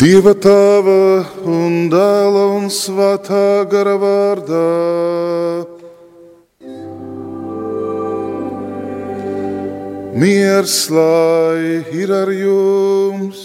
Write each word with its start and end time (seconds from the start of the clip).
Dieva 0.00 0.32
tēva 0.32 1.26
un 1.44 1.90
dēla 1.92 2.44
un 2.56 2.70
svētā 2.72 3.66
gara 3.68 3.98
vārdā. 4.00 4.60
Miers 10.16 10.76
lai 10.88 11.82
ir 12.00 12.14
ar 12.16 12.32
jums! 12.32 13.42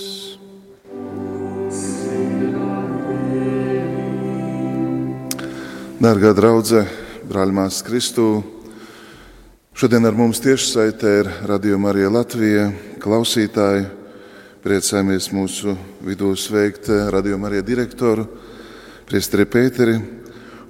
Dārgā 5.99 6.31
draudzene, 6.39 6.87
brāļmās 7.27 7.81
Kristū, 7.83 8.29
šodien 9.75 10.07
ar 10.07 10.15
mums 10.15 10.39
tiešsaitē 10.39 11.13
ir 11.19 11.33
Radio 11.51 11.83
Marija 11.83 12.15
Latvija 12.15 12.71
klausītāji. 13.03 14.04
Priecājamies 14.65 15.27
mūsu 15.29 15.75
vidū 16.01 16.31
sveikt 16.33 16.87
Radio 17.13 17.37
Marija 17.37 17.61
direktoru, 17.61 18.23
Priesteri 19.05 19.45
Pēteri. 19.45 19.93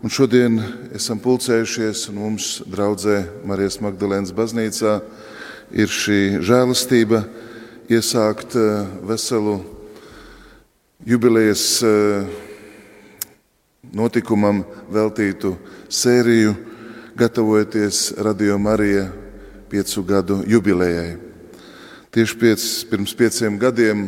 Un 0.03 0.11
šodien 0.11 0.57
esam 0.91 1.21
pulcējušies 1.23 2.01
un 2.11 2.17
mums 2.19 2.49
draudzē 2.67 3.21
Marijas 3.47 3.77
Magdalēnas 3.79 4.33
baznīcā 4.35 4.97
ir 5.71 5.87
šī 5.87 6.41
žēlastība 6.43 7.21
iesākt 7.87 8.57
eh, 8.59 8.83
veselu 9.07 9.61
jubilejas 11.07 11.63
eh, 11.87 12.27
notikumam 13.95 14.65
veltītu 14.91 15.53
sēriju, 15.87 16.51
gatavojoties 17.15 18.09
Radio 18.19 18.59
Marija 18.59 19.07
piecu 19.71 20.03
gadu 20.03 20.41
jubilejai. 20.43 21.24
Tieši 22.15 22.37
piec, 22.39 22.61
pirms 22.87 23.11
pieciem 23.11 23.57
gadiem, 23.59 24.05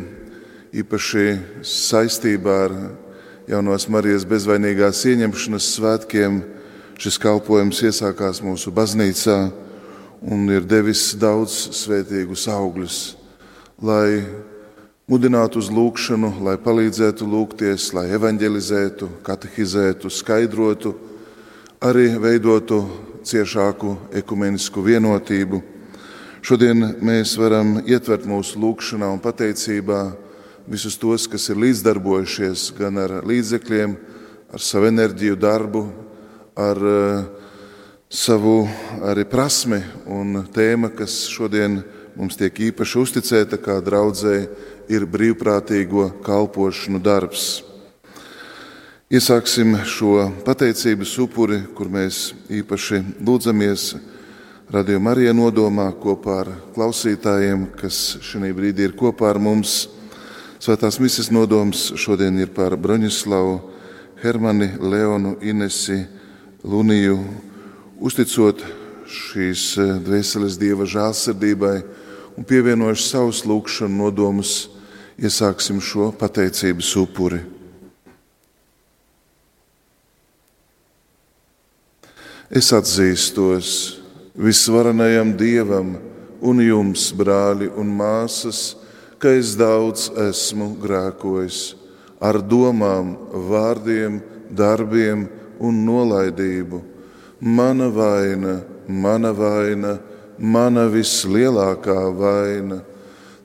īpaši 0.72 1.34
saistībā 1.60 2.54
ar 2.64 2.72
jaunās 3.52 3.84
Marijas 3.92 4.24
bezvainīgās 4.24 5.02
ieņemšanas 5.10 5.66
svētkiem, 5.74 6.38
šis 6.96 7.20
kalpojums 7.20 7.82
iesākās 7.84 8.40
mūsu 8.40 8.72
baznīcā 8.72 9.36
un 10.24 10.48
ir 10.48 10.64
devis 10.64 11.10
daudz 11.20 11.60
svētīgus 11.82 12.48
augļus, 12.48 12.98
lai 13.84 14.24
mudinātu 15.04 15.60
uz 15.60 15.68
lūgšanu, 15.68 16.38
lai 16.48 16.56
palīdzētu 16.64 17.28
lūgties, 17.28 17.92
lai 17.92 18.08
evanģelizētu, 18.16 19.18
katehizētu, 19.20 20.08
skaidrotu, 20.08 20.96
arī 21.84 22.14
veidotu 22.16 22.86
ciešāku 23.20 23.98
ekumenisku 24.24 24.80
vienotību 24.94 25.66
Šodien 26.38 26.84
mēs 27.02 27.32
varam 27.34 27.80
ietvert 27.82 28.22
mūsu 28.28 28.60
lūgšanā 28.62 29.08
un 29.10 29.18
pateicībā 29.18 30.02
visus 30.70 30.94
tos, 31.00 31.24
kas 31.26 31.48
ir 31.50 31.58
līdzdarbojušies 31.58 32.68
gan 32.78 33.00
ar 33.02 33.14
līdzekļiem, 33.26 33.96
ar 34.54 34.62
savu 34.62 34.86
enerģiju, 34.86 35.34
darbu, 35.42 35.82
ar 36.54 36.78
uh, 36.78 37.24
savu 38.06 38.60
arī 39.02 39.24
prasmi 39.26 39.80
un 40.06 40.44
tēma, 40.54 40.92
kas 40.94 41.24
šodien 41.26 41.80
mums 42.14 42.38
tiek 42.38 42.54
īpaši 42.70 43.00
uzticēta 43.02 43.58
kā 43.58 43.80
draudzēji, 43.82 44.46
ir 44.94 45.08
brīvprātīgo 45.10 46.06
kalpošanu 46.24 47.00
darbs. 47.02 47.64
Iesāksim 49.10 49.74
šo 49.88 50.28
pateicības 50.46 51.16
upuri, 51.24 51.64
kur 51.74 51.90
mēs 51.90 52.30
īpaši 52.46 53.02
lūdzamies 53.26 53.88
Radio 54.68 54.98
Marija 55.00 55.32
nodomā 55.32 55.86
kopā 55.96 56.34
ar 56.42 56.48
klausītājiem, 56.74 57.62
kas 57.80 58.18
šī 58.20 58.50
brīdī 58.52 58.84
ir 58.84 58.92
kopā 59.00 59.30
ar 59.30 59.38
mums. 59.40 59.86
Svētās 60.60 60.98
misijas 61.00 61.30
nodoms 61.32 61.86
šodien 61.96 62.36
ir 62.36 62.50
par 62.52 62.74
Broņislavu, 62.76 63.54
Hermani, 64.20 64.74
Leonu, 64.76 65.38
Inesi, 65.40 66.02
Luniju, 66.68 67.16
uzticot 67.96 68.60
šīs 69.08 69.62
eh, 69.80 69.94
dvēseles 70.04 70.58
dieva 70.60 70.84
žēlsirdībai 70.84 71.78
un 72.36 72.44
pievienojuši 72.44 73.06
savus 73.06 73.40
lūgšanu 73.48 74.02
nodomus, 74.02 74.66
iesāksim 75.16 75.80
šo 75.80 76.10
pateicības 76.12 76.90
upuri. 77.00 77.40
Es 82.52 82.68
atzīstos, 82.76 83.97
visvarenajam 84.38 85.32
Dievam 85.36 85.96
un 86.40 86.60
jums, 86.62 87.10
brāļi 87.18 87.72
un 87.74 87.90
māsas, 87.98 88.76
ka 89.18 89.32
es 89.34 89.56
daudz 89.58 90.12
esmu 90.28 90.76
grēkojis 90.78 91.74
ar 92.22 92.38
domām, 92.42 93.16
vārdiem, 93.50 94.20
darbiem 94.50 95.26
un 95.58 95.80
nolaidību. 95.86 96.80
Mana 97.40 97.88
vaina, 97.90 98.60
mana 98.86 99.32
vaina, 99.34 99.98
mana 100.38 100.86
vislielākā 100.90 101.98
vaina. 102.14 102.78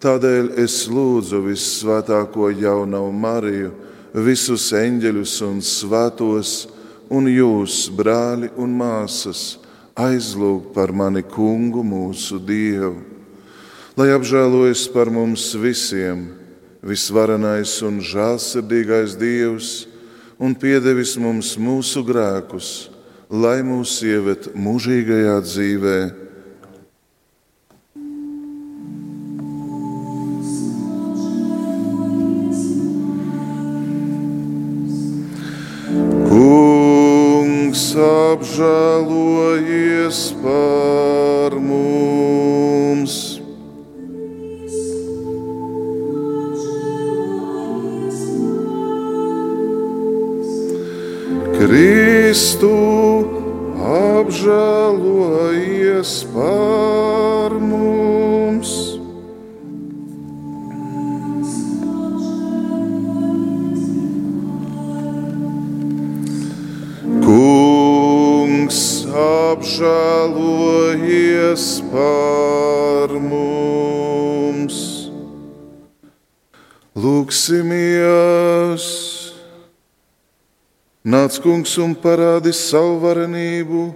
Tādēļ 0.03 0.53
es 0.61 0.83
lūdzu 0.91 1.41
visvētāko 1.47 2.51
jaunu 2.59 3.05
Mariju, 3.13 3.73
visus 4.13 4.69
eņģeļus 4.77 5.35
un 5.47 5.61
svētos, 5.65 6.55
un 7.13 7.29
jūs, 7.29 7.87
brāļi 7.93 8.51
un 8.61 8.77
māsas 8.77 9.62
aizlūg 9.95 10.71
par 10.73 10.93
mani 10.93 11.21
kungu 11.23 11.83
mūsu 11.85 12.39
Dievu, 12.41 13.03
lai 13.97 14.09
apžēlojas 14.15 14.87
par 14.93 15.11
mums 15.13 15.51
visiem, 15.59 16.25
visvarenais 16.81 17.75
un 17.85 18.01
žēlsirdīgais 18.01 19.17
Dievs, 19.19 19.85
un 20.41 20.57
piedevis 20.57 21.13
mums 21.21 21.53
mūsu 21.61 22.01
grēkus, 22.05 22.89
lai 23.29 23.61
mūs 23.65 23.99
ievet 24.05 24.51
mūžīgajā 24.57 25.37
dzīvēm 25.45 26.22
apžēlojies 38.43 40.17
par 40.43 41.55
mums. 41.63 43.39
Kristu 51.55 52.75
apžēlojies 53.79 54.67
par 56.35 56.92
apžēlojies 69.83 71.65
par 71.91 73.11
mums. 73.19 74.77
Lūksimies! 76.95 78.85
Nāc, 81.03 81.35
kungs, 81.43 81.75
un 81.83 81.95
parādi 81.99 82.53
savu 82.55 83.01
varenību, 83.03 83.93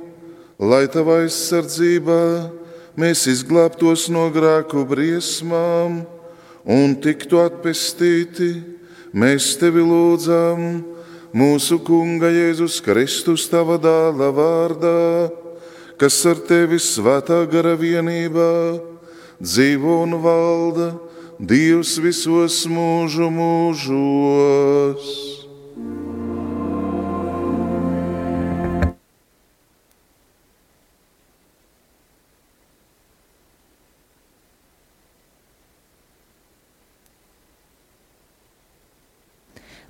lai 0.60 0.88
tavā 0.92 1.24
aizsardzībā 1.24 2.52
mēs 3.00 3.28
izglābtos 3.32 4.10
no 4.12 4.28
grēku 4.34 4.84
briesmām 4.84 6.04
un 6.68 6.96
tiktu 7.00 7.40
atpestīti. 7.46 8.76
Mēs 9.16 9.56
tevi 9.56 9.80
lūdzam, 9.88 10.84
mūsu 11.32 11.80
Kunga 11.80 12.28
Jēzus 12.28 12.84
Kristus, 12.84 13.48
tava 13.48 13.80
dēla 13.80 14.32
vārdā 14.36 15.47
kas 15.98 16.18
ar 16.30 16.38
tevi 16.46 16.78
svētā 16.82 17.42
gara 17.50 17.74
vienībā 17.78 18.52
dzīvo 19.42 20.02
un 20.06 20.18
valda 20.22 20.92
Dievs 21.38 22.00
visos 22.02 22.64
mūžu 22.66 23.28
mūžos. 23.30 25.10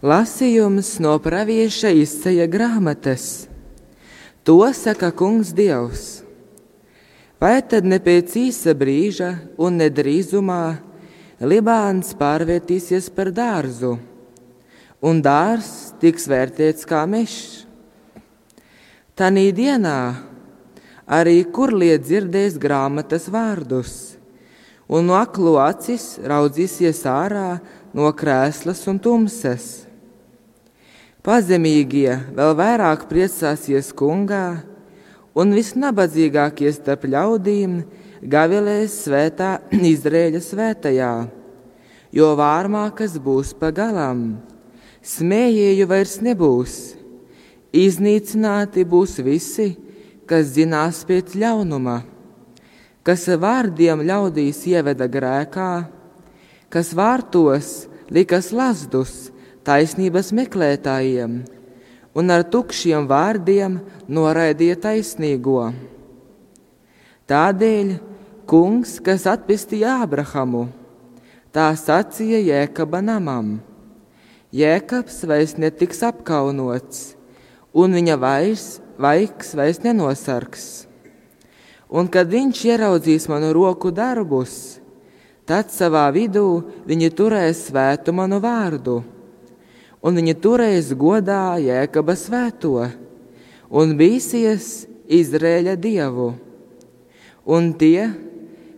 Lasījums 0.04 0.98
no 1.00 1.16
pravieša 1.24 1.96
izceļa 2.04 2.46
grāmatas. 2.52 3.48
To 4.48 4.64
saka 4.72 5.12
Kungs 5.12 5.52
Dievs. 5.52 6.24
Vai 7.36 7.60
tad 7.68 7.84
ne 7.84 7.98
pēc 8.00 8.32
īsa 8.40 8.72
brīža 8.72 9.34
un 9.60 9.76
nedrīzumā 9.82 10.78
Libāns 11.44 12.14
pārvērtīsies 12.16 13.10
par 13.12 13.28
dārzu, 13.36 13.98
un 15.04 15.20
dārs 15.20 15.92
tiks 16.00 16.30
vērtēts 16.32 16.88
kā 16.88 17.02
mežs. 17.12 17.66
Tanī 19.20 19.50
dienā 19.52 20.16
arī 21.20 21.44
kur 21.52 21.76
liet 21.76 22.08
dzirdēs 22.08 22.56
grāmatas 22.56 23.28
vārdus, 23.28 24.16
un 24.88 25.12
no 25.12 25.20
aklo 25.20 25.58
acis 25.60 26.22
raudzīsies 26.24 27.04
ārā 27.04 27.60
no 27.92 28.08
krēslas 28.16 28.88
un 28.88 29.04
tumses. 29.04 29.87
Pazemīgie 31.28 32.14
vēl 32.38 32.54
vairāk 32.56 33.02
priecāsies 33.10 33.90
kungā, 34.00 34.62
un 35.36 35.50
visnabadzīgākie 35.52 36.72
starp 36.72 37.04
ļaudīm 37.12 37.82
gavilēs 38.24 38.96
svētā 39.04 39.58
Izrēļa 39.92 40.40
svētajā, 40.46 41.12
jo 42.16 42.32
vārmākas 42.40 43.20
būs 43.20 43.52
pagalām, 43.60 44.38
smējēju 45.04 45.92
vairs 45.92 46.16
nebūs, 46.24 46.80
iznīcināti 47.76 48.88
būs 48.88 49.20
visi, 49.20 49.74
kas 50.32 50.56
zinās 50.56 51.04
pēc 51.12 51.36
ļaunuma, 51.36 52.02
kas 53.04 53.28
vārdiem 53.36 54.08
ļaudīs 54.08 54.64
ieveda 54.72 55.12
grēkā, 55.12 55.72
kas 56.72 56.96
vārtos 56.96 57.82
likas 58.16 58.56
lazdus 58.56 59.26
taisnības 59.68 60.32
meklētājiem 60.32 61.42
un 62.18 62.34
ar 62.34 62.46
tukšiem 62.50 63.06
vārdiem 63.10 63.78
noraidīja 64.10 64.78
taisnīgo. 64.88 65.70
Tādēļ 67.28 67.92
kungs, 68.50 68.98
kas 69.04 69.28
atpestīja 69.30 70.00
Ābrahamu, 70.06 70.66
tā 71.52 71.68
sacīja 71.78 72.40
Jēkaba 72.46 73.04
namam. 73.04 73.58
Jēkabs 74.56 75.20
vairs 75.28 75.58
netiks 75.60 76.00
apkaunots, 76.08 77.18
un 77.76 77.94
viņa 78.00 78.16
vairs 78.22 78.68
vaiks 78.98 79.52
vairs 79.60 79.84
nenosargs. 79.84 80.88
Un 81.92 82.08
kad 82.12 82.32
viņš 82.32 82.64
ieraudzīs 82.72 83.28
manu 83.32 83.52
roku 83.56 83.92
darbus, 83.92 84.80
tad 85.48 85.70
savā 85.72 86.08
vidū 86.16 86.64
viņi 86.88 87.12
turēs 87.16 87.68
svētu 87.68 88.16
manu 88.16 88.42
vārdu, 88.44 89.02
un 90.02 90.20
viņi 90.20 90.36
turēs 90.42 90.92
godā 90.98 91.58
jēkaba 91.62 92.16
svēto, 92.18 92.90
un 93.70 93.96
bīsies 94.00 94.88
Izrēļa 95.08 95.78
dievu. 95.80 96.34
Un 97.48 97.72
tie, 97.80 98.10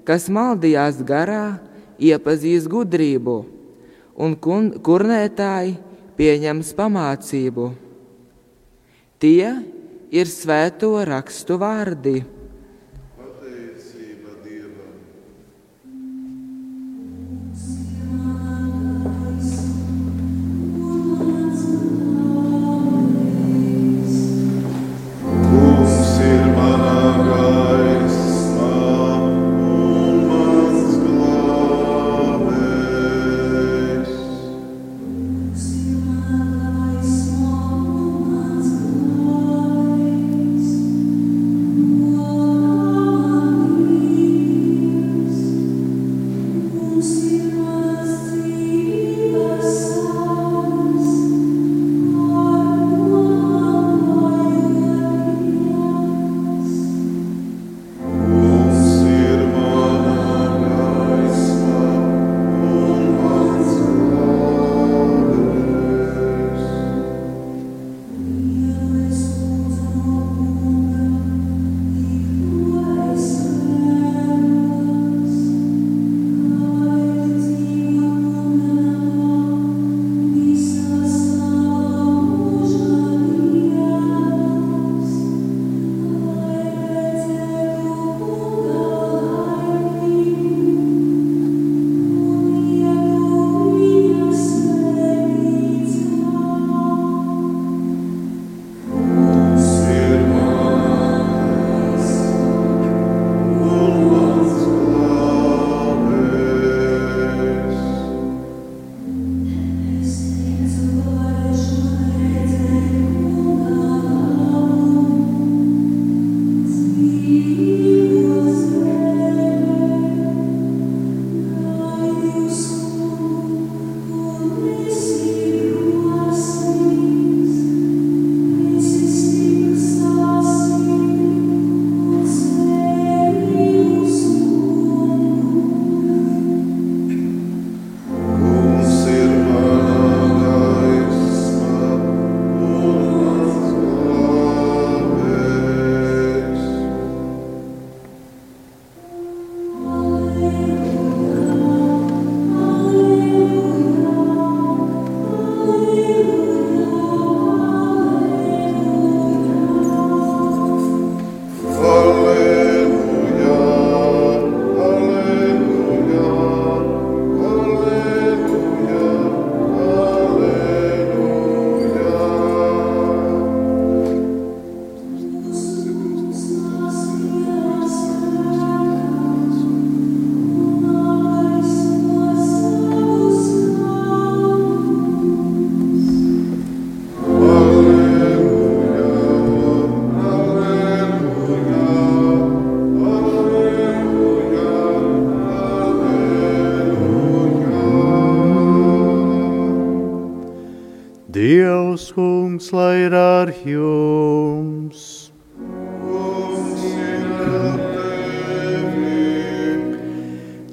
kas 0.06 0.28
maldījās 0.30 1.00
garā, 1.02 1.58
iepazīs 1.98 2.68
gudrību, 2.70 3.38
un 4.14 4.36
kurnētāji 4.38 5.74
pieņems 6.20 6.70
pamācību. 6.78 7.70
Tie, 9.20 9.48
ir 10.14 10.30
svēto 10.30 10.94
rakstu 11.08 11.58
vārdi. 11.60 12.22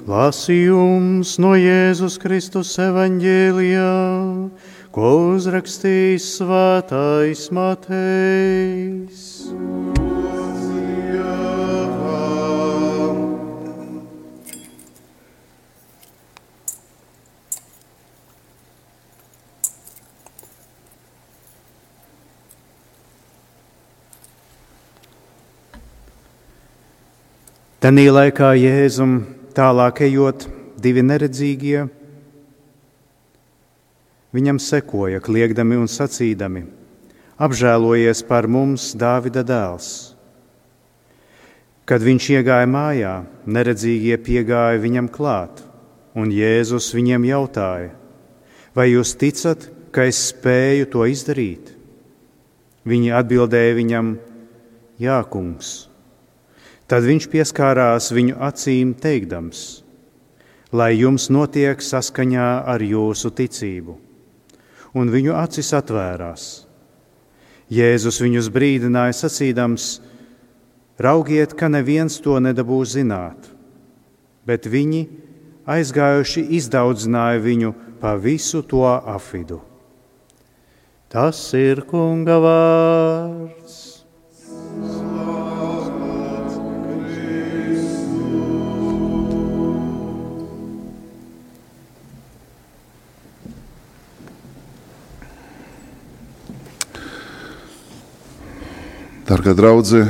Lasījums 0.07 1.35
no 1.43 1.51
Jēzus 1.59 2.15
Kristus 2.23 2.71
evaņģēlijā, 2.79 3.91
ko 4.95 5.09
uzrakstījis 5.35 6.29
svētais 6.39 7.49
Matejs. 7.51 9.36
Tanī 27.87 28.09
laikā 28.11 28.49
Jēzum 28.59 29.11
tālāk 29.55 30.01
ejot, 30.03 30.41
divi 30.75 30.99
neredzīgie 31.07 31.85
viņam 34.35 34.59
sekoja, 34.59 35.21
kliegdami 35.23 35.77
un 35.79 35.87
sacīdami: 35.87 36.65
Apžēlojies 37.39 38.25
par 38.27 38.49
mums, 38.51 38.89
Dāvida 38.91 39.45
dēls! 39.47 39.87
Kad 41.87 42.03
viņš 42.03 42.29
iegāja 42.35 42.67
mājā, 42.67 43.15
neredzīgie 43.47 44.19
piegāja 44.19 44.83
viņam 44.83 45.07
klāt, 45.07 45.63
un 46.11 46.35
Jēzus 46.35 46.91
viņiem 46.91 47.31
jautāja: 47.31 47.93
Vai 48.75 48.91
jūs 48.91 49.15
ticat, 49.15 49.71
ka 49.95 50.11
es 50.11 50.25
spēju 50.35 50.91
to 50.91 51.07
izdarīt? 51.07 51.71
Viņi 52.83 53.15
atbildēja 53.23 53.79
viņam: 53.79 54.17
Jā, 54.99 55.23
kungs! 55.23 55.86
Tad 56.87 57.03
viņš 57.03 57.25
pieskārās 57.27 58.13
viņu 58.15 58.37
acīm, 58.47 58.93
teikdams: 58.95 59.83
Lai 60.71 60.93
jums 60.95 61.27
notiek 61.27 61.81
saskaņā 61.83 62.47
ar 62.63 62.83
jūsu 62.83 63.31
ticību, 63.35 63.97
un 64.95 65.11
viņu 65.11 65.35
acis 65.35 65.73
atvērās. 65.75 66.45
Jēzus 67.67 68.21
viņus 68.23 68.47
brīdināja, 68.55 69.17
sacīdams: 69.19 69.89
Raugiet, 70.97 71.53
ka 71.59 71.67
neviens 71.67 72.21
to 72.23 72.39
nedabūs 72.39 72.95
zināt, 72.95 73.51
bet 74.47 74.65
viņi 74.71 75.03
aizgājuši 75.67 76.45
izdaudzināja 76.55 77.43
viņu 77.43 77.73
pa 77.99 78.15
visu 78.15 78.63
to 78.63 78.87
afidu. 78.87 79.59
Tas 81.11 81.39
ir 81.55 81.83
kunga 81.87 82.39
vārds. 82.43 83.66
Dārgā 99.27 99.51
draudzene, 99.51 100.05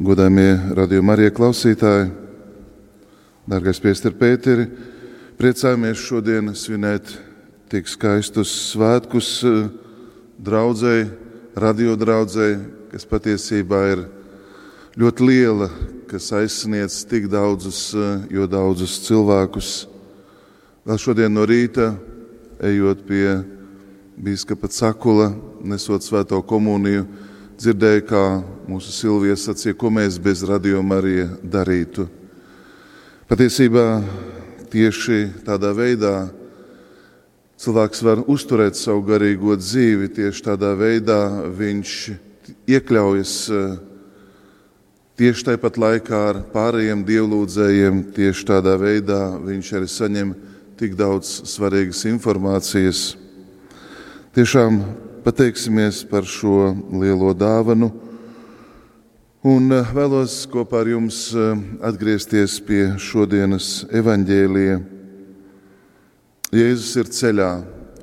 godājumie 0.00 0.72
radījuma 0.78 1.12
arī 1.12 1.26
klausītāji, 1.36 2.06
dārgais 3.52 3.80
Piester 3.84 4.14
Pēteri, 4.16 4.62
priecājamies 5.36 6.00
šodien 6.00 6.46
svinēt 6.56 7.10
tik 7.68 7.90
skaistus 7.92 8.48
svētkus 8.70 9.28
eh, 9.44 9.66
draudzēji, 10.40 11.10
radio 11.52 11.92
draudzēji, 12.00 12.54
kas 12.94 13.04
patiesībā 13.10 13.80
ir 13.90 14.06
ļoti 14.96 15.26
liela, 15.28 15.68
kas 16.08 16.30
aizsniedz 16.38 17.02
tik 17.10 17.26
daudzus, 17.28 17.82
eh, 17.92 18.14
jo 18.38 18.46
daudzus 18.48 19.02
cilvēkus. 19.04 19.74
Vēl 20.88 21.02
šodien 21.04 21.36
no 21.36 21.44
rīta, 21.44 21.90
ejot 22.56 23.04
pie 23.04 23.36
bīskapa 24.16 24.72
Cakula, 24.72 25.28
nesot 25.60 26.08
svēto 26.08 26.40
komuniju, 26.40 27.21
dzirdēju, 27.62 28.02
kā 28.08 28.22
mūsu 28.66 28.90
Silvija 28.90 29.36
sacīja, 29.38 29.76
ko 29.78 29.90
mēs 29.94 30.18
bez 30.22 30.42
radījuma 30.46 30.98
arī 30.98 31.26
darītu. 31.46 32.08
Patiesībā 33.30 33.86
tieši 34.72 35.44
tādā 35.46 35.70
veidā 35.76 36.16
cilvēks 37.62 38.02
var 38.02 38.24
uzturēt 38.26 38.78
savu 38.78 39.04
garīgo 39.06 39.54
dzīvi, 39.60 40.10
tieši 40.16 40.44
tādā 40.48 40.72
veidā 40.78 41.20
viņš 41.54 41.94
iekļaujas 42.74 43.36
tieši 45.20 45.46
tāpat 45.52 45.78
laikā 45.78 46.24
ar 46.32 46.42
pārējiem 46.50 47.06
dievlūdzējiem, 47.06 48.02
tieši 48.16 48.48
tādā 48.48 48.74
veidā 48.80 49.20
viņš 49.38 49.72
arī 49.78 49.92
saņem 49.92 50.34
tik 50.80 50.98
daudz 50.98 51.30
svarīgas 51.52 52.02
informācijas. 52.10 53.12
Tiešām 54.34 54.82
pateiksimies 55.22 56.02
par 56.10 56.26
šo 56.26 56.72
lielo 56.90 57.30
dāvanu. 57.34 57.92
Un 59.46 59.70
eh, 59.74 59.88
vēlos 59.94 60.44
kopā 60.50 60.82
ar 60.82 60.90
jums 60.90 61.28
eh, 61.34 61.62
atgriezties 61.82 62.60
pie 62.66 62.92
šodienas 62.98 63.84
evaņģēlija. 63.94 64.80
Jēzus 66.52 66.92
ir 67.00 67.10
ceļā, 67.14 67.50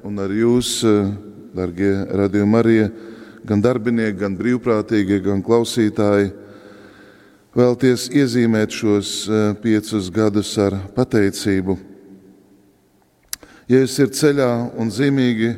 un 0.08 0.20
ar 0.24 0.34
jūs, 0.36 0.74
eh, 0.88 1.12
darbie 1.56 1.94
radījumi, 2.22 2.60
arī 2.60 2.78
gan 3.48 3.64
darbinieki, 3.64 4.20
gan 4.20 4.36
brīvprātīgie, 4.40 5.20
gan 5.24 5.44
klausītāji, 5.44 6.32
vēlties 7.56 8.10
iezīmēt 8.16 8.76
šos 8.76 9.14
piecus 9.64 10.12
gadus 10.14 10.54
ar 10.62 10.76
pateicību. 10.96 11.76
Jēzus 13.72 14.00
ir 14.04 14.16
ceļā 14.16 14.52
un 14.80 14.92
zīmīgi 14.94 15.54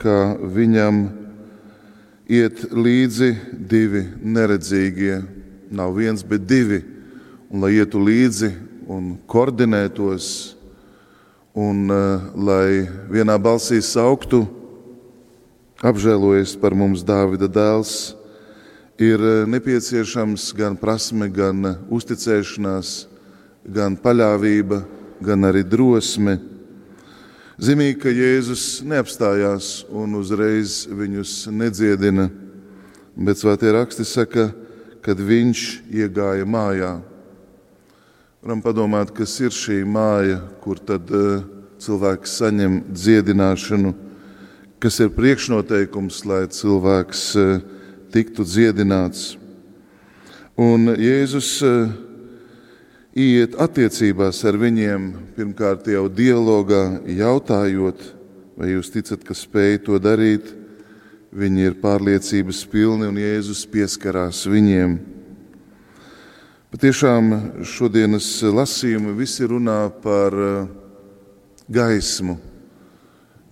ka 0.00 0.34
viņam 0.40 1.04
iet 2.30 2.64
līdzi 2.72 3.30
divi 3.52 4.04
neredzīgie. 4.22 5.20
Nav 5.74 5.96
viens, 5.98 6.24
bet 6.24 6.46
divi. 6.48 6.82
Un, 7.50 7.62
lai 7.62 7.76
ietu 7.76 8.00
līdzi 8.02 8.50
un 8.90 9.14
koordinētos, 9.30 10.26
un 11.54 11.86
uh, 11.92 12.24
lai 12.34 12.84
vienā 13.12 13.36
balsī 13.38 13.78
sauktu, 13.84 14.42
apžēlojies 15.84 16.56
par 16.58 16.74
mums 16.74 17.04
Dāvida 17.06 17.46
dēls, 17.46 18.14
ir 18.98 19.22
uh, 19.22 19.44
nepieciešams 19.50 20.48
gan 20.58 20.74
prasme, 20.80 21.28
gan 21.30 21.70
uh, 21.70 21.78
uzticēšanās, 21.94 22.96
gan 23.70 23.94
paļāvība, 24.02 24.82
gan 25.22 25.46
arī 25.46 25.62
drosme 25.62 26.40
Zīmīgi, 27.54 28.00
ka 28.02 28.10
Jēzus 28.10 28.80
neapstājās 28.82 29.84
un 29.94 30.16
uzreiz 30.18 30.88
viņus 30.90 31.44
nedziedina, 31.54 32.26
bet 33.14 33.38
svētie 33.38 33.70
raksti 33.76 34.02
saka, 34.02 34.48
kad 35.04 35.20
viņš 35.22 35.62
iegāja 35.94 36.48
mājā. 36.50 36.96
Varam 38.42 38.62
padomāt, 38.64 39.12
kas 39.14 39.36
ir 39.38 39.54
šī 39.54 39.84
māja, 39.86 40.40
kur 40.64 40.82
tad 40.82 41.06
uh, 41.14 41.44
cilvēks 41.78 42.34
saņem 42.40 42.80
dziedināšanu, 42.90 43.94
kas 44.82 44.98
ir 45.04 45.14
priekšnoteikums, 45.14 46.24
lai 46.26 46.42
cilvēks 46.50 47.22
uh, 47.38 47.62
tiktu 48.10 48.42
dziedināts. 48.50 49.36
Un 50.58 50.90
Jēzus 50.98 51.54
uh, 51.62 51.86
iet 53.14 53.54
attiecībās 53.62 54.42
ar 54.42 54.58
viņiem, 54.58 55.06
pirmkārt 55.36 55.86
jau 55.86 56.08
dialogā, 56.10 57.00
jautājot, 57.06 58.00
vai 58.58 58.74
jūs 58.74 58.90
ticat, 58.90 59.22
ka 59.22 59.34
spēj 59.38 59.84
to 59.86 59.98
darīt. 60.02 60.50
Viņi 61.34 61.64
ir 61.66 61.76
pārliecības 61.82 62.60
pilni 62.70 63.08
un 63.10 63.16
Jēzus 63.18 63.64
pieskarās 63.66 64.44
viņiem. 64.46 65.00
Patiešām 66.70 67.30
šodienas 67.66 68.28
lasījumi 68.54 69.14
visi 69.18 69.46
runā 69.46 69.88
par 70.02 70.34
eh, 70.34 70.68
gaismu. 71.70 72.36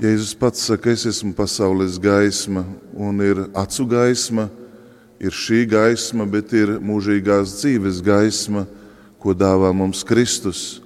Jēzus 0.02 0.34
pats 0.38 0.62
saka, 0.66 0.90
es 0.94 1.06
esmu 1.10 1.34
pasaules 1.38 1.98
gaisma 2.02 2.64
un 2.94 3.22
ir 3.22 3.44
acu 3.54 3.86
gaisma, 3.90 4.48
ir 5.22 5.34
šī 5.34 5.64
gaisma, 5.70 6.26
bet 6.26 6.54
ir 6.54 6.76
mūžīgās 6.82 7.58
dzīves 7.60 8.02
gaisma 8.02 8.66
ko 9.22 9.34
dāvā 9.38 9.70
mums 9.74 10.02
Kristus. 10.02 10.80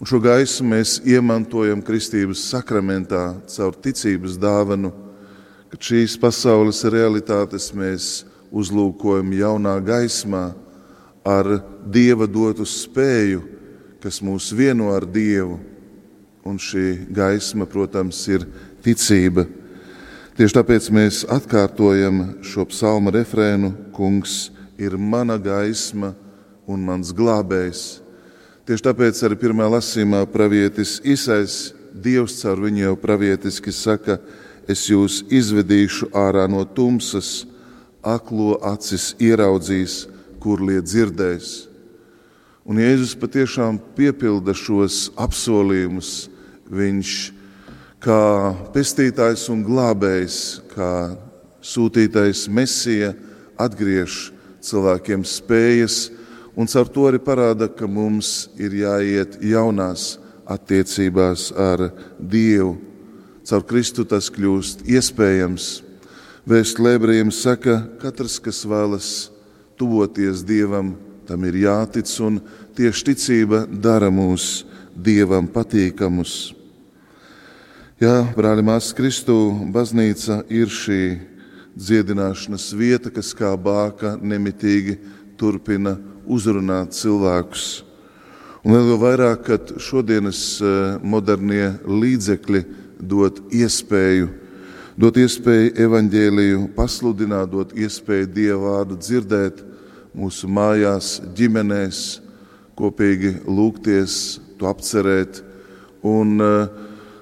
Un 0.00 0.08
šo 0.08 0.18
gaisu 0.20 0.64
mēs 0.66 0.98
iemantojam 1.04 1.82
kristības 1.84 2.42
sakramentā 2.50 3.34
caur 3.52 3.76
ticības 3.76 4.38
dāvanu, 4.40 4.90
kad 5.70 5.90
šīs 5.92 6.16
pasaules 6.20 6.82
realitātes 6.88 7.70
mēs 7.76 8.24
uzlūkojam 8.54 9.32
jaunā 9.36 9.76
gaismā 9.84 10.52
ar 11.24 11.48
Dieva 11.84 12.26
dotu 12.30 12.66
spēju, 12.68 13.42
kas 14.00 14.20
mūs 14.24 14.50
vieno 14.56 14.90
ar 14.94 15.06
Dievu. 15.08 15.60
Un 16.44 16.58
šī 16.60 17.06
gaisma, 17.08 17.64
protams, 17.64 18.18
ir 18.28 18.44
ticība. 18.84 19.46
Tieši 20.36 20.58
tāpēc 20.58 20.90
mēs 20.92 21.22
atkārtojam 21.32 22.42
šo 22.44 22.66
psalma 22.68 23.14
refrēnu: 23.14 23.72
Kungs 23.96 24.50
ir 24.76 24.98
mana 24.98 25.38
gaisma, 25.40 26.12
un 26.70 26.84
mans 26.86 27.12
glābējs. 27.16 27.84
Tieši 28.64 28.86
tāpēc 28.86 29.20
arī 29.26 29.36
pirmā 29.40 29.68
lasīmā 29.68 30.24
pravietis 30.32 30.96
Isais 31.04 31.74
Dievs 31.94 32.40
caur 32.40 32.58
viņu 32.64 32.80
jau 32.88 32.94
pravietiski 32.98 33.72
saka, 33.72 34.18
es 34.66 34.88
jūs 34.88 35.20
izvedīšu 35.30 36.08
ārā 36.16 36.48
no 36.50 36.64
tumsas, 36.64 37.44
aklo 38.02 38.56
acis 38.66 39.12
ieraudzīs, 39.22 40.04
kur 40.42 40.64
liet 40.64 40.88
dzirdēs. 40.88 41.68
Un 42.64 42.80
Jēzus 42.80 43.14
patiešām 43.20 43.78
piepilda 43.94 44.56
šos 44.56 45.10
apsolījumus. 45.20 46.30
Viņš 46.72 47.12
kā 48.02 48.20
pestītājs 48.74 49.46
un 49.52 49.62
glābējs, 49.64 50.38
kā 50.72 50.90
sūtītais 51.64 52.46
mesija 52.48 53.12
atgriež 53.60 54.32
cilvēkiem 54.64 55.24
spējas, 55.28 56.08
un 56.56 56.68
caur 56.70 56.88
to 56.88 57.06
arī 57.10 57.20
parāda, 57.22 57.68
ka 57.68 57.86
mums 57.90 58.48
ir 58.60 58.74
jāiet 58.84 59.38
jaunās 59.42 60.14
attiecībās 60.46 61.50
ar 61.56 61.90
Dievu. 62.18 62.76
Caur 63.44 63.64
Kristu 63.68 64.06
tas 64.08 64.30
kļūst 64.32 64.86
iespējams. 64.88 65.82
Vēst 66.48 66.80
Lēbriem 66.80 67.30
saka, 67.32 67.78
katrs, 68.00 68.38
kas 68.40 68.62
vēlas 68.68 69.08
tuvoties 69.80 70.44
Dievam, 70.44 70.94
tam 71.28 71.44
ir 71.48 71.56
jātic, 71.64 72.08
un 72.24 72.40
tieši 72.76 73.10
ticība 73.10 73.64
dara 73.68 74.10
mūs 74.12 74.64
Dievam 74.94 75.48
patīkamus. 75.50 76.54
Jā, 78.02 78.24
brāli, 78.36 78.64
māsas 78.66 78.92
Kristu 78.96 79.36
baznīca 79.72 80.42
ir 80.52 80.68
šī 80.72 81.02
dziedināšanas 81.74 82.68
vieta, 82.76 83.10
kas 83.10 83.32
kā 83.36 83.52
bāka 83.56 84.14
nemitīgi 84.20 84.98
turpina 85.40 85.96
uzrunāt 86.26 86.94
cilvēkus. 86.96 87.82
Un 88.64 88.72
vēl 88.72 88.96
vairāk, 88.96 89.44
kad 89.44 89.74
šodienas 89.82 90.40
eh, 90.64 90.96
modernie 91.04 91.74
līdzekļi 91.84 92.62
dod 93.04 93.42
iespēju, 93.52 94.30
dot 94.96 95.18
iespēju 95.20 95.74
evaņģēliju 95.84 96.62
pasludināt, 96.76 97.50
dot 97.52 97.74
iespēju 97.76 98.30
Dieva 98.32 98.60
vārdu 98.78 98.96
dzirdēt 98.96 99.60
mūsu 100.16 100.48
mājās, 100.48 101.18
ģimenēs, 101.36 102.02
kopīgi 102.78 103.34
lūgties, 103.44 104.38
to 104.58 104.70
apcerēt. 104.70 105.42
Un 106.06 106.38
uh, 106.40 106.70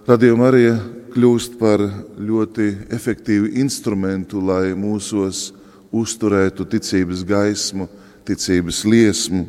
radījuma 0.06 0.48
arī 0.52 0.66
kļūst 1.12 1.58
par 1.60 1.82
ļoti 2.16 2.68
efektīvu 2.92 3.50
instrumentu, 3.62 4.40
lai 4.44 4.76
mūsos 4.78 5.50
uzturētu 5.92 6.64
ticības 6.72 7.24
gaismu, 7.28 7.88
ticības 8.26 8.82
liesmu. 8.88 9.42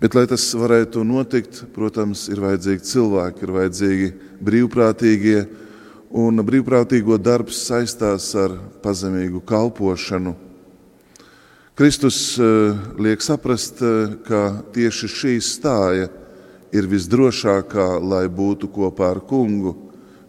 Bet, 0.00 0.16
lai 0.16 0.26
tas 0.28 0.44
varētu 0.58 1.04
notikt, 1.06 1.62
protams, 1.74 2.26
ir 2.28 2.42
vajadzīgi 2.42 2.84
cilvēki, 2.90 3.44
ir 3.46 3.52
vajadzīgi 3.54 4.08
brīvprātīgie, 4.44 5.44
un 6.14 6.42
brīvprātīgo 6.44 7.16
darbs 7.18 7.62
saistās 7.68 8.28
ar 8.38 8.58
pazemīgu 8.84 9.40
kalpošanu. 9.48 10.34
Kristus 11.74 12.18
uh, 12.38 12.76
liek 13.02 13.24
saprast, 13.24 13.80
uh, 13.82 14.18
ka 14.26 14.42
tieši 14.74 15.10
šī 15.10 15.38
stāja 15.42 16.10
ir 16.74 16.86
visdrošākā, 16.90 17.88
lai 18.02 18.28
būtu 18.30 18.70
kopā 18.70 19.14
ar 19.14 19.22
kungu, 19.26 19.74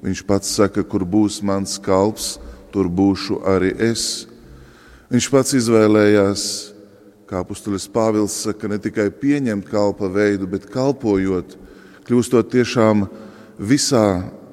Viņš 0.05 0.21
pats 0.29 0.51
saka, 0.53 0.83
kur 0.85 1.01
būs 1.01 1.39
mans 1.41 1.79
kalps, 1.81 2.35
tur 2.69 2.85
būšu 2.85 3.39
arī 3.49 3.71
es. 3.87 4.27
Viņš 5.09 5.27
pats 5.33 5.55
izvēlējās, 5.57 6.43
kā 7.25 7.41
apustulis 7.41 7.87
Pāvils 7.89 8.35
saka, 8.45 8.69
ne 8.69 8.77
tikai 8.81 9.09
pieņemt 9.09 9.69
kalpa 9.69 10.09
veidu, 10.13 10.47
bet 10.49 10.67
kalpojot, 10.69 11.55
kļūstot 12.05 12.51
tiešām 12.53 13.07
visā 13.57 14.05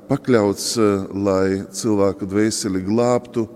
pakļauts, 0.08 0.68
lai 1.12 1.64
cilvēku 1.72 2.28
dvēseli 2.28 2.80
glābtu. 2.86 3.46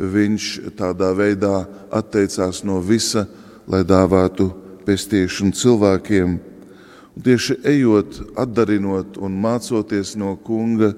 Viņš 0.00 0.44
tādā 0.78 1.10
veidā 1.12 1.64
atteicās 1.92 2.62
no 2.64 2.78
visa, 2.80 3.26
lai 3.68 3.82
dāvātu 3.84 4.48
pestīšanu 4.86 5.52
cilvēkiem. 5.58 6.38
Un 7.10 7.26
tieši 7.26 7.58
ejot, 7.68 8.20
atdarinot 8.38 9.18
un 9.20 9.34
mācoties 9.42 10.14
no 10.16 10.36
kunga, 10.46 10.94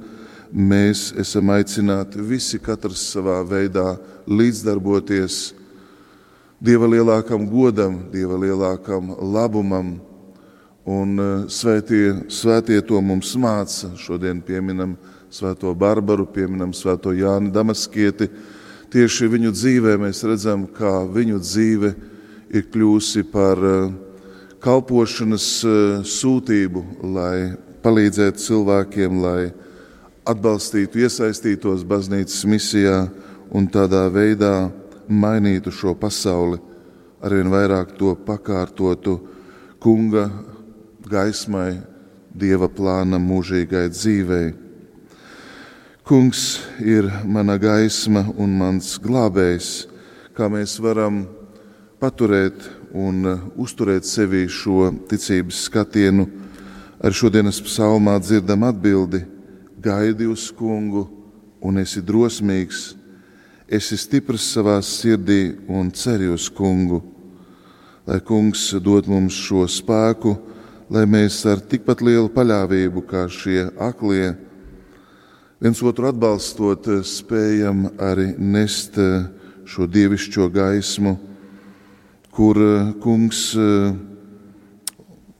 mēs 0.52 1.11
esam 1.18 1.50
aicināti 1.56 2.20
visi 2.22 2.61
katrs 2.62 3.08
savā 3.14 3.40
veidā 3.48 3.96
līdzdarboties 4.28 5.62
Dieva 6.62 6.87
lielākam 6.87 7.42
godam, 7.51 7.96
Dieva 8.12 8.37
lielākam 8.38 9.09
labumam. 9.18 9.96
Un 10.87 11.18
e, 11.18 11.25
svētie, 11.51 12.29
svētie 12.31 12.77
to 12.87 13.01
mums 13.03 13.33
māca. 13.35 13.88
Šodien 13.98 14.38
pieminam 14.46 14.92
Svēto 15.33 15.72
Barbaru, 15.75 16.22
pieminam 16.31 16.70
Svēto 16.70 17.11
Jāni 17.18 17.51
Damaskieti. 17.51 18.29
Tieši 18.94 19.27
viņu 19.33 19.51
dzīvē 19.57 19.96
mēs 20.05 20.22
redzam, 20.22 20.68
kā 20.70 21.01
viņu 21.11 21.40
dzīve 21.42 21.90
ir 22.55 22.68
kļūsi 22.70 23.25
par 23.33 23.59
e, 23.59 23.75
kalpošanas 24.62 25.46
e, 25.66 25.72
sūtību, 26.07 26.85
lai 27.11 27.57
palīdzētu 27.83 28.44
cilvēkiem, 28.44 29.18
lai 29.18 29.51
atbalstītu 30.31 31.03
iesaistītos 31.03 31.83
baznīcas 31.83 32.46
misijā 32.46 33.01
un 33.51 33.66
tādā 33.66 34.05
veidā 34.14 34.70
mainītu 35.12 35.72
šo 35.75 35.94
pasauli, 35.98 36.59
arvien 37.22 37.51
vairāk 37.53 37.94
to 37.98 38.14
pakārtotu 38.27 39.18
kunga 39.83 40.29
gaismai, 41.09 41.83
dieva 42.33 42.68
plāna 42.72 43.20
mūžīgai 43.20 43.88
dzīvei. 43.92 44.53
Kungs 46.03 46.62
ir 46.81 47.07
mana 47.25 47.59
gaisma 47.61 48.25
un 48.40 48.57
mans 48.59 48.96
glābējs, 49.03 49.87
kā 50.35 50.48
mēs 50.51 50.79
varam 50.83 51.22
paturēt 52.03 52.64
un 52.92 53.22
uzturēt 53.61 54.07
sevī 54.09 54.46
šo 54.51 54.90
ticības 55.11 55.66
skatienu. 55.68 56.27
Ar 57.03 57.14
šodienas 57.14 57.61
psalmā 57.62 58.16
dzirdam 58.22 58.64
atbildi 58.66 59.22
gaidi 59.83 60.29
uz 60.31 60.48
kungu 60.55 61.07
un 61.62 61.79
esi 61.83 62.03
drosmīgs, 62.03 62.92
esi 63.72 63.96
stiprs 63.96 64.44
savā 64.52 64.76
sirdī 64.85 65.54
un 65.68 65.88
ceri 65.96 66.28
uz 66.28 66.50
kungu. 66.52 67.00
Lai 68.04 68.18
kungs 68.20 68.66
dod 68.85 69.08
mums 69.08 69.38
šo 69.46 69.64
spēku, 69.70 70.35
lai 70.92 71.06
mēs 71.08 71.38
ar 71.48 71.62
tikpat 71.64 72.02
lielu 72.04 72.28
paļāvību 72.35 73.04
kā 73.08 73.24
šie 73.32 73.70
aklie, 73.80 74.35
viens 75.62 75.80
otru 75.80 76.11
atbalstot, 76.11 76.90
spējam 77.06 77.87
arī 78.02 78.32
nest 78.37 78.98
šo 79.64 79.87
dievišķo 79.88 80.48
gaismu, 80.52 81.16
kur 82.35 82.58
kungs 83.00 83.44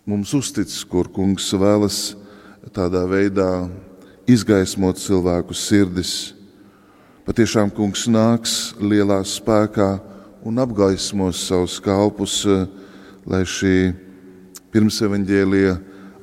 mums 0.09 0.33
uztic, 0.39 0.73
kur 0.89 1.11
kungs 1.13 1.51
vēlas 1.53 1.99
tādā 2.73 3.03
veidā 3.11 3.67
izgaismot 4.31 5.03
cilvēku 5.03 5.57
sirdis. 5.59 6.33
Patiešām 7.23 7.69
kungs 7.71 8.09
nāks 8.11 8.73
lielā 8.83 9.21
spēkā 9.23 9.93
un 10.43 10.57
apgaismos 10.59 11.45
savus 11.47 11.77
kalpus, 11.79 12.41
eh, 12.51 12.67
lai 13.31 13.45
šī 13.47 13.95
pirmsevaņģēlija 14.75 15.77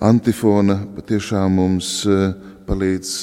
antifona 0.03 0.75
patiešām 0.97 1.55
mums 1.55 2.03
eh, 2.03 2.35
palīdz 2.67 3.13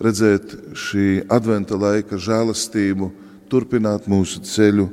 redzēt 0.00 0.56
šī 0.72 1.28
adventa 1.28 1.76
laika 1.76 2.16
žēlastību, 2.16 3.12
turpināt 3.52 4.08
mūsu 4.08 4.40
ceļu 4.40 4.88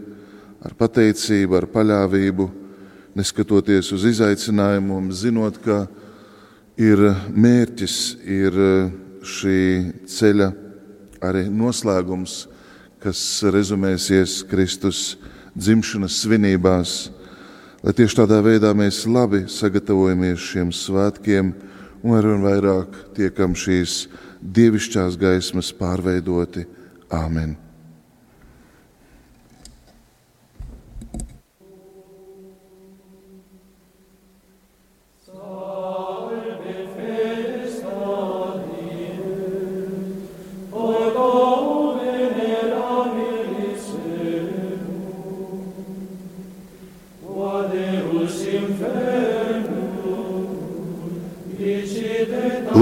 ar 0.60 0.76
pateicību, 0.76 1.56
ar 1.56 1.72
paļāvību, 1.72 2.52
neskatoties 3.16 3.96
uz 3.96 4.04
izaicinājumu, 4.04 5.06
zinot, 5.16 5.64
ka 5.64 5.86
ir 6.76 7.00
mērķis, 7.32 8.18
ir 8.28 8.66
šī 9.24 9.62
ceļa 10.04 10.56
arī 11.22 11.46
noslēgums, 11.52 12.48
kas 13.04 13.22
rezumēsies 13.48 14.42
Kristus 14.50 15.18
dzimšanas 15.56 16.20
svinībās, 16.24 16.98
lai 17.84 17.96
tieši 17.96 18.20
tādā 18.22 18.42
veidā 18.44 18.74
mēs 18.76 19.06
labi 19.08 19.46
sagatavojamies 19.52 20.50
šiem 20.52 20.74
svētkiem 20.76 21.54
un 22.04 22.18
arvien 22.18 22.44
vairāk 22.44 23.00
tiekam 23.16 23.56
šīs 23.56 24.06
dievišķās 24.40 25.18
gaismas 25.20 25.74
pārveidoti. 25.76 26.68
Āmen! 27.10 27.69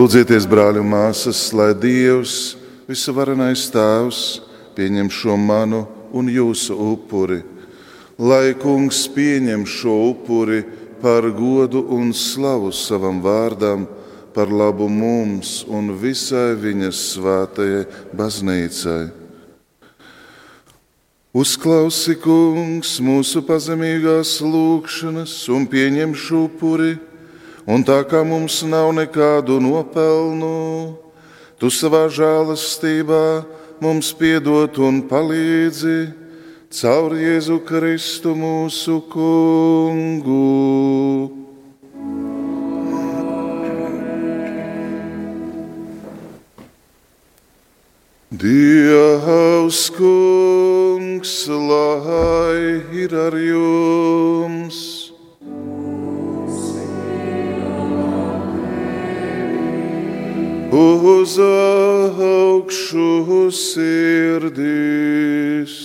Lūdzieties, 0.07 0.45
brāļi 0.47 0.79
un 0.79 0.87
māsas, 0.87 1.39
lai 1.51 1.73
Dievs, 1.75 2.55
visvarenais 2.87 3.65
Tēvs, 3.73 4.19
pieņem 4.77 5.09
šo 5.11 5.33
manu 5.35 5.81
un 6.15 6.29
jūsu 6.31 6.77
upuri, 6.79 7.41
lai 8.15 8.53
Kungs 8.55 9.01
pieņem 9.11 9.65
šo 9.67 9.95
upuri 10.13 10.61
par 11.01 11.27
godu 11.35 11.81
un 11.91 12.13
slavu 12.15 12.71
savam 12.71 13.19
vārdam, 13.19 13.83
par 14.31 14.47
labu 14.47 14.87
mums 14.87 15.65
un 15.67 15.91
visai 15.99 16.55
viņas 16.55 17.03
svētajai 17.09 17.83
baznīcai. 18.15 19.03
Uzklausi, 21.35 22.15
Kungs, 22.23 22.95
mūsu 23.03 23.43
pazemīgās 23.43 24.37
lūgšanas 24.39 25.35
un 25.51 25.67
pieņem 25.67 26.15
šo 26.15 26.45
upuri 26.47 26.95
un 27.67 27.83
tā 27.83 27.99
kā 28.07 28.23
mums 28.23 28.61
nav 28.63 28.93
nekādu 28.95 29.59
nopelnu, 29.59 30.95
tu 31.59 31.67
savā 31.67 32.07
žēlastībā 32.07 33.43
mums 33.83 34.13
piedot 34.15 34.79
un 34.79 35.03
palīdzi 35.09 35.99
caur 36.71 37.15
Jēzu 37.15 37.59
Kristu 37.67 38.35
mūsu 38.35 39.01
kungu. 39.11 40.43
Dievs, 48.37 49.87
kungs, 49.97 51.47
lai 51.47 52.83
ir 52.93 53.15
ar 53.15 53.33
jums! 53.39 55.06
Uz 60.71 61.37
augšu 61.39 63.51
sirdīs. 63.51 65.75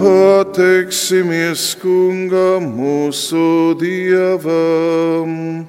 Pateiksimies 0.00 1.76
kungam 1.76 2.64
mūsu 2.72 3.76
dievam. 3.76 5.66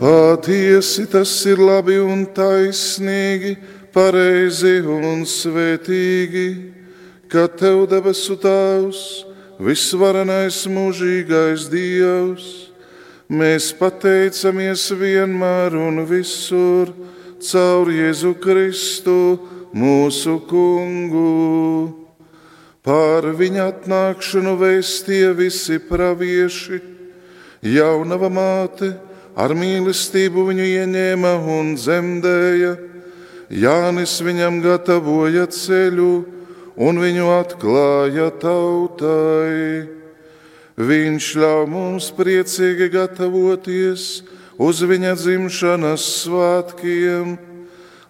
Patiesi 0.00 1.04
tas 1.10 1.32
ir 1.44 1.58
labi 1.60 1.98
un 2.00 2.22
taisnīgi, 2.32 3.58
pareizi 3.94 4.78
un 4.84 5.24
svētīgi 5.28 6.48
ka 7.30 7.46
Tev 7.46 7.84
debesu 7.86 8.34
Tēvs, 8.42 9.00
visvarenais 9.62 10.64
mūžīgais 10.66 11.68
Dievs, 11.70 12.48
mēs 13.30 13.70
pateicamies 13.78 14.88
vienmēr 14.98 15.76
un 15.78 16.02
visur 16.10 16.90
caur 17.38 17.92
Jēzu 17.94 18.34
Kristu, 18.42 19.38
mūsu 19.70 20.40
kungu. 20.50 21.94
Pār 22.82 23.30
viņa 23.38 23.68
atnākšanu 23.76 24.56
vēstīja 24.58 25.30
visi 25.38 25.78
pravieši, 25.78 26.82
jaunava 27.62 28.26
māte 28.26 28.96
ar 29.38 29.54
mīlestību 29.54 30.50
viņu 30.50 30.70
ieņēma 30.74 31.36
un 31.60 31.76
dzemdēja. 31.78 32.89
Jānis 33.50 34.12
viņam 34.22 34.60
gatavoja 34.62 35.48
ceļu, 35.50 36.10
un 36.78 36.98
viņu 37.02 37.24
atklāja 37.34 38.28
tautai. 38.38 39.88
Viņš 40.78 41.30
ļauj 41.42 41.64
mums 41.66 42.12
priecīgi 42.14 42.86
gatavoties 42.94 44.22
uz 44.54 44.82
viņa 44.86 45.16
dzimšanas 45.18 46.04
svētkiem, 46.22 47.32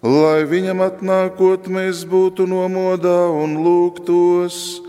lai 0.05 0.44
viņam 0.44 0.83
atnākot 0.85 1.70
mēs 1.72 2.05
būtu 2.05 2.44
nomodā 2.44 3.31
un 3.33 3.57
lūgtos, 3.64 4.83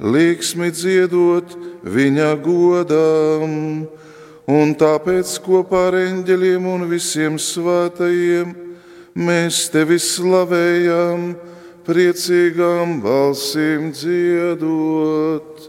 līksmi 0.00 0.70
dziedot 0.72 1.52
viņa 1.84 2.30
godam. 2.40 3.84
Un 4.48 4.72
tāpēc 4.72 5.34
kopā 5.44 5.90
ar 5.90 5.98
eņģeļiem 6.00 6.70
un 6.72 6.88
visiem 6.88 7.36
svētajiem 7.36 8.67
mēs 9.18 9.66
tevi 9.74 9.98
slavējam 10.02 11.32
priecīgām 11.88 12.98
balsīm 13.02 13.90
dziedot. 13.96 15.68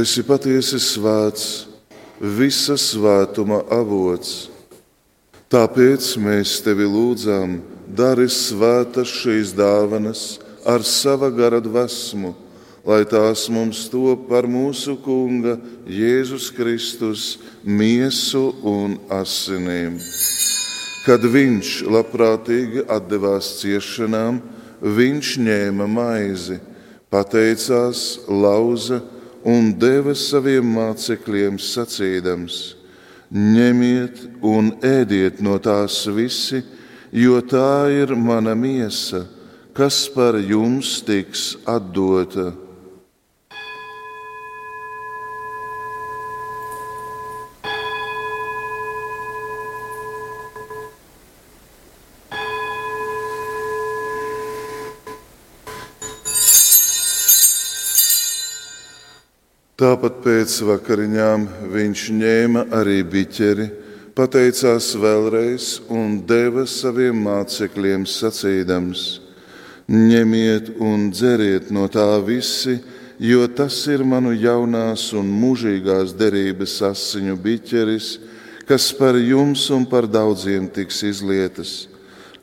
tu 0.00 0.04
esi 0.06 0.22
patiesi 0.24 0.78
svēts, 0.80 1.66
visa 2.24 2.72
svētuma 2.80 3.58
avots. 3.68 4.48
Tāpēc 5.52 6.06
mēs 6.16 6.54
tevi 6.64 6.86
lūdzam, 6.88 7.58
dari 7.84 8.24
svētas 8.32 9.12
šīs 9.12 9.52
dāvanas 9.52 10.38
ar 10.64 10.80
sava 10.88 11.28
gara 11.28 11.60
dvēsmu, 11.60 12.32
lai 12.88 13.02
tās 13.12 13.44
mums 13.52 13.82
top 13.92 14.24
par 14.30 14.48
mūsu 14.48 14.96
Kunga 15.04 15.58
Jēzus 15.84 16.48
Kristus 16.56 17.36
miesu 17.60 18.54
un 18.64 18.96
asinīm. 19.12 20.00
Kad 21.04 21.28
viņš 21.28 21.76
labprātīgi 21.92 22.88
atdevās 22.88 23.58
ciešanām, 23.60 24.40
viņš 24.80 25.38
ņēma 25.44 25.92
maizi 26.00 26.62
pateicās, 27.12 28.22
lauza 28.32 29.04
un 29.44 29.72
deva 29.78 30.14
saviem 30.14 30.66
mācekļiem 30.76 31.58
sacīdams: 31.60 32.58
Ņemiet 33.30 34.22
un 34.42 34.72
ēdiet 34.82 35.40
no 35.40 35.58
tās 35.62 36.02
visi, 36.10 36.62
jo 37.12 37.38
tā 37.42 37.90
ir 37.94 38.14
mana 38.16 38.56
miesa, 38.58 39.26
kas 39.72 40.08
par 40.14 40.38
jums 40.38 40.98
tiks 41.06 41.54
atdota. 41.66 42.50
Tāpat 59.80 60.18
pēc 60.20 60.54
vakariņām 60.68 61.44
viņš 61.72 62.00
ņēma 62.12 62.62
arī 62.76 62.98
biķeri, 63.00 63.64
pateicās 64.12 64.90
vēlreiz 65.00 65.68
un 65.88 66.18
deva 66.28 66.66
saviem 66.68 67.22
mācekļiem 67.24 68.02
sacīdams: 68.04 69.04
Ņemiet 69.88 70.68
un 70.84 71.06
dzeriet 71.14 71.70
no 71.72 71.86
tā 71.88 72.04
visi, 72.26 72.74
jo 73.16 73.46
tas 73.48 73.78
ir 73.88 74.04
manu 74.04 74.34
jaunās 74.36 75.06
un 75.16 75.30
mūžīgās 75.32 76.12
derības 76.12 76.74
asiņu 76.90 77.38
biķeris, 77.40 78.10
kas 78.68 78.90
par 78.98 79.16
jums 79.16 79.64
un 79.72 79.88
par 79.88 80.04
daudziem 80.04 80.68
tiks 80.68 81.00
izlietas, 81.08 81.88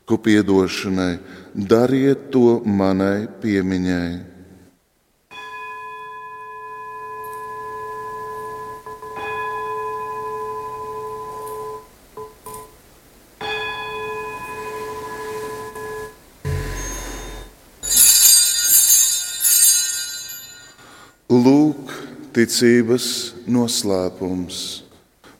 ko 0.10 0.18
piedošanai, 0.18 1.20
dariet 1.54 2.32
to 2.34 2.64
manai 2.66 3.28
piemiņai. 3.46 4.37
Ticības 22.38 23.06
noslēpums. 23.50 24.58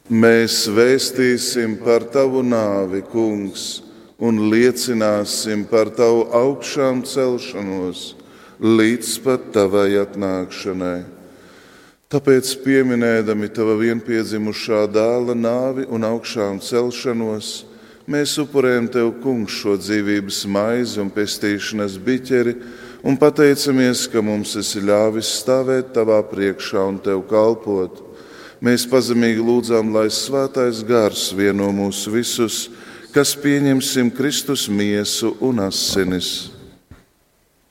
Mēs 0.10 0.64
vēstīsim 0.72 1.76
par 1.84 2.08
tavu 2.10 2.42
nāvi, 2.42 3.04
kungs, 3.06 3.84
un 4.18 4.48
liecināsim 4.50 5.68
par 5.70 5.92
tavu 5.94 6.24
augšām 6.34 7.04
celšanos 7.06 8.16
līdz 8.58 9.12
pat 9.22 9.46
tavai 9.54 9.92
atnākšanai. 10.02 11.04
Tāpēc, 12.10 12.50
pieminēdami 12.64 13.52
tava 13.54 13.76
vienpiedzimušā 13.78 14.86
dēla 14.90 15.36
nāvi 15.38 15.86
un 15.92 16.08
augšām 16.08 16.64
celšanos, 16.64 17.52
mēs 18.10 18.38
upurējam 18.42 18.88
tev, 18.90 19.12
kungs, 19.22 19.60
šo 19.60 19.76
dzīvības 19.78 20.46
maizi 20.50 21.04
un 21.04 21.12
pestīšanas 21.14 22.00
biķeri 22.02 22.56
un 23.04 23.18
pateicamies, 23.18 24.08
ka 24.10 24.22
mums 24.26 24.56
esi 24.60 24.82
ļāvis 24.82 25.30
stāvēt 25.42 25.94
tavā 25.96 26.20
priekšā 26.30 26.84
un 26.90 27.00
tev 27.04 27.24
kalpot. 27.30 28.04
Mēs 28.64 28.88
pazemīgi 28.90 29.44
lūdzām, 29.44 29.92
lai 29.94 30.08
svētais 30.10 30.82
gars 30.88 31.30
vieno 31.38 31.70
mūs 31.76 32.08
visus, 32.10 32.68
kas 33.14 33.36
pieņemsim 33.38 34.10
Kristus 34.18 34.66
miesu 34.70 35.36
un 35.46 35.62
asinis. 35.68 36.50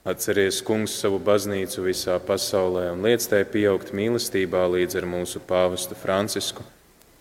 Atceries, 0.07 0.61
Kungs, 0.63 0.93
savu 0.95 1.19
baznīcu 1.19 1.83
visā 1.83 2.15
pasaulē 2.23 2.85
un 2.93 3.03
liec 3.03 3.25
tai 3.27 3.43
pieaugt 3.43 3.91
mīlestībā 3.91 4.63
līdz 4.71 5.01
ar 5.01 5.07
mūsu 5.11 5.43
pāvestu 5.43 5.99
Francisku, 5.99 6.63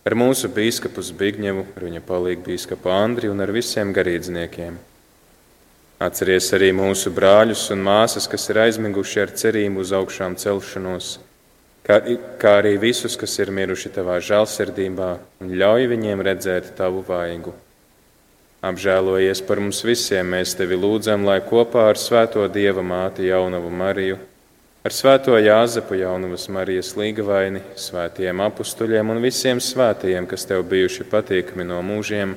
ar 0.07 0.15
mūsu 0.15 0.47
bīskapu 0.55 1.03
Zbigņevu, 1.03 1.67
ar 1.75 1.89
viņa 1.89 2.05
palīgu 2.07 2.47
bīskapu 2.47 2.93
Andriju 2.95 3.35
un 3.35 3.43
ar 3.43 3.51
visiem 3.51 3.91
garīdzniekiem 3.97 4.79
Atceries 5.97 6.51
arī 6.53 6.75
mūsu 6.77 7.09
brāļus 7.09 7.71
un 7.73 7.81
māsas, 7.87 8.27
kas 8.29 8.43
ir 8.53 8.59
aizmiguši 8.67 9.21
ar 9.23 9.31
cerību 9.41 9.81
uz 9.81 9.95
augšām 9.97 10.35
celšanos, 10.37 11.15
kā, 11.89 12.03
kā 12.37 12.51
arī 12.59 12.75
visus, 12.83 13.15
kas 13.17 13.39
ir 13.41 13.49
miruši 13.49 13.95
tavā 13.95 14.19
žēlsirdībā, 14.21 15.07
un 15.41 15.55
ļauj 15.57 15.87
viņiem 15.95 16.25
redzēt 16.27 16.75
tavu 16.77 17.01
vaigu. 17.07 17.55
Apžēlojies 18.67 19.41
par 19.49 19.63
mums 19.65 19.81
visiem, 19.89 20.29
mēs 20.35 20.53
tevi 20.59 20.77
lūdzam, 20.77 21.25
lai 21.25 21.39
kopā 21.45 21.87
ar 21.89 22.01
Svēto 22.01 22.45
Dieva 22.53 22.85
māti 22.85 23.31
Jaunavu 23.31 23.73
Mariju, 23.73 24.19
ar 24.85 24.93
Svēto 24.93 25.39
Jāzepu 25.41 25.97
Jaunavas 25.97 26.45
Marijas 26.53 26.93
līgavaini, 26.99 27.63
svētiem 27.73 28.45
apustuļiem 28.45 29.15
un 29.17 29.23
visiem 29.25 29.65
svētajiem, 29.65 30.29
kas 30.29 30.45
tev 30.45 30.67
bijuši 30.69 31.09
patīkami 31.09 31.65
no 31.73 31.81
mūžiem, 31.89 32.37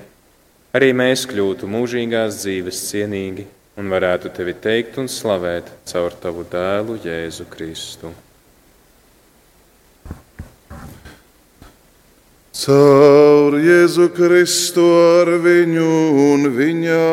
arī 0.75 0.91
mēs 0.93 1.25
kļūtu 1.29 1.69
mūžīgās 1.69 2.43
dzīves 2.43 2.81
cienīgi 2.91 3.45
un 3.79 3.89
varētu 3.89 4.31
tevi 4.35 4.53
teikt 4.59 4.99
un 5.01 5.07
slavēt 5.09 5.69
caur 5.89 6.13
tavu 6.21 6.43
dēlu 6.51 6.99
Jēzu 7.03 7.47
Kristu. 7.49 8.11
Caur 12.59 13.55
Jēzu 13.63 14.09
Kristu 14.11 14.83
ar 14.99 15.31
viņu 15.41 15.89
un 16.27 16.49
viņā, 16.57 17.07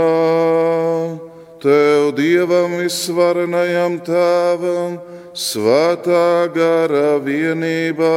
Tev 1.63 2.11
Dievam 2.19 2.77
visvarenajam 2.81 4.01
Tēvam, 4.05 4.99
svētā 5.33 6.51
gara 6.53 7.17
vienībā, 7.23 8.13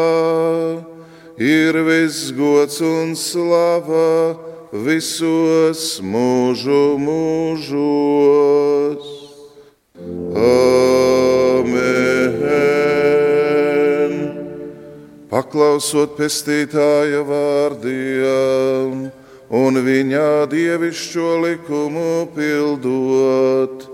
ir 1.37 1.79
viss 1.85 2.33
gods 2.35 2.81
un 2.83 3.15
slava 3.15 4.48
visos 4.71 5.99
mūžu 6.01 6.97
mūžos. 7.01 9.05
Amen. 10.39 11.75
Paklausot 15.29 16.17
pestītāja 16.17 17.23
vārdiem 17.25 19.11
un 19.49 19.73
viņa 19.85 20.45
dievišķo 20.53 21.29
likumu 21.45 22.27
pildot, 22.35 23.87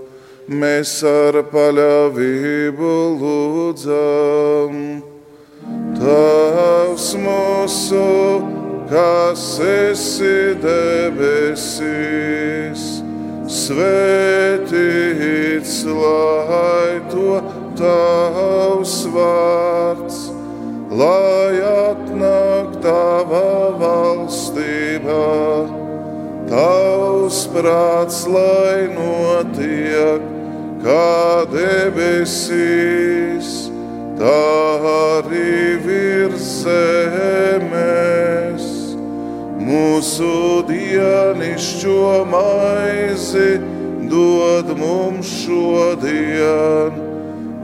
mēs 0.48 1.02
ar 1.08 1.34
paļāvību 1.52 2.92
lūdzam. 3.22 5.02
Tavs 5.96 7.14
mūsu! 7.16 8.65
Kas 8.90 9.44
esi 9.62 10.54
debesīs, 10.62 11.82
svētīts 13.50 14.76
lai 15.90 17.00
to 17.10 17.40
tavs 17.78 18.94
vārds, 19.14 20.18
lai 21.02 21.54
atnāk 21.66 22.78
tava 22.84 23.74
valstība, 23.82 25.26
tavs 26.50 27.38
prāts, 27.54 28.18
lai 28.30 28.86
notiek 28.94 30.22
kā 30.86 31.44
debesīs, 31.50 33.48
tā 34.20 34.42
arī 34.94 35.58
virs 35.82 36.46
zemes 36.62 38.45
mūsu 39.66 40.62
dienišķo 40.68 42.24
maizi 42.30 43.58
dod 44.10 44.66
mums 44.78 45.26
šodien, 45.42 46.92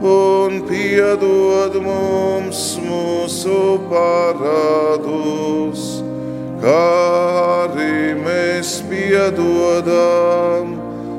un 0.03 0.51
piedod 0.67 1.73
mums 1.85 2.61
mūsu 2.83 3.79
parādus, 3.91 5.81
kā 6.63 6.89
arī 7.63 8.15
mēs 8.19 8.69
piedodam 8.91 10.65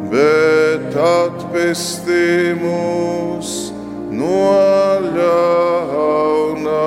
bet 0.10 0.90
atpestī 0.98 2.58
mūs 2.58 3.70
no 4.10 4.58
ļaunā. 5.06 6.82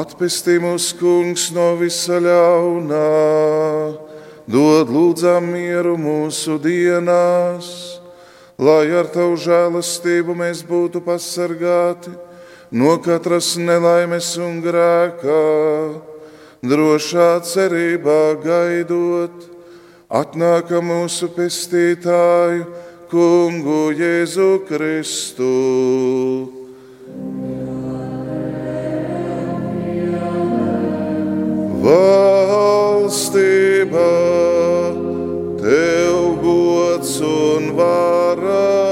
Atpestī 0.00 0.56
mūs, 0.62 0.94
kungs, 0.96 1.50
no 1.52 1.76
visa 1.76 2.16
ļaunā, 2.22 3.12
dod 4.48 4.88
lūdzam 4.88 5.52
mieru 5.52 5.98
mūsu 6.00 6.56
dienās, 6.62 8.00
lai 8.56 8.88
ar 8.96 9.04
tavu 9.12 9.36
žēlastību 9.36 10.32
mēs 10.38 10.64
būtu 10.64 11.04
pasargāti 11.04 12.29
no 12.70 12.98
katras 13.02 13.56
nelaimes 13.58 14.36
un 14.38 14.60
grēkā, 14.62 15.40
drošā 16.62 17.30
cerībā 17.42 18.38
gaidot, 18.44 19.48
atnāka 20.06 20.82
mūsu 20.82 21.28
pestītāju, 21.34 22.66
Kungu 23.10 23.90
Jēzu 23.98 24.62
Kristu. 24.68 25.50
Valstība, 31.82 33.30
tev 35.58 36.38
gods 36.44 37.18
un 37.18 37.74
vara 37.74 38.89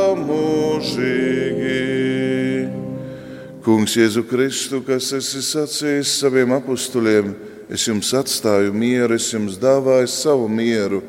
Kungs, 3.69 3.99
Jēzu 3.99 4.23
Kristu, 4.25 4.79
kas 4.81 5.11
esi 5.13 5.43
sacījis 5.45 6.15
saviem 6.23 6.55
apstuļiem, 6.57 7.35
es 7.69 7.83
jums 7.85 8.15
atstāju 8.17 8.73
mieru, 8.73 9.19
es 9.21 9.27
jums 9.29 9.59
dāvāju 9.61 10.09
savu 10.09 10.47
mieru. 10.49 11.03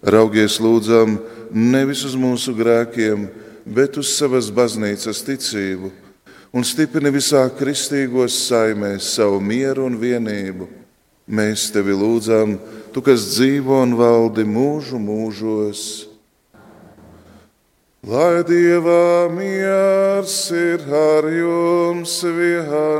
Raugies, 0.00 0.56
lūdzam, 0.56 1.18
nevis 1.52 2.06
uz 2.08 2.14
mūsu 2.16 2.54
grēkiem, 2.56 3.28
bet 3.68 4.00
uz 4.00 4.14
savas 4.16 4.48
baznīcas 4.48 5.20
ticību, 5.26 5.92
un 6.56 6.64
stiprini 6.64 7.12
visā 7.12 7.44
kristīgos 7.60 8.40
saimēs 8.46 9.12
savu 9.18 9.44
mieru 9.44 9.84
un 9.90 10.00
vienību. 10.00 10.72
Mēs 11.28 11.68
tevi 11.76 11.92
lūdzam, 11.92 12.56
tu, 12.96 13.04
kas 13.04 13.34
dzīvo 13.34 13.82
un 13.84 13.98
valdi 14.00 14.48
mūžu 14.48 14.96
mūžos. 14.96 16.07
Lai 18.06 18.44
Dievā 18.46 19.26
miers 19.34 20.34
ir 20.54 20.84
ar 20.86 21.26
jums 21.34 22.14
vienmēr. 22.22 22.94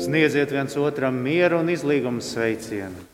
Sniedziet 0.00 0.48
viens 0.56 0.72
otram 0.80 1.20
mieru 1.20 1.60
un 1.60 1.68
izlīgumu 1.68 2.24
sveicienu. 2.24 3.11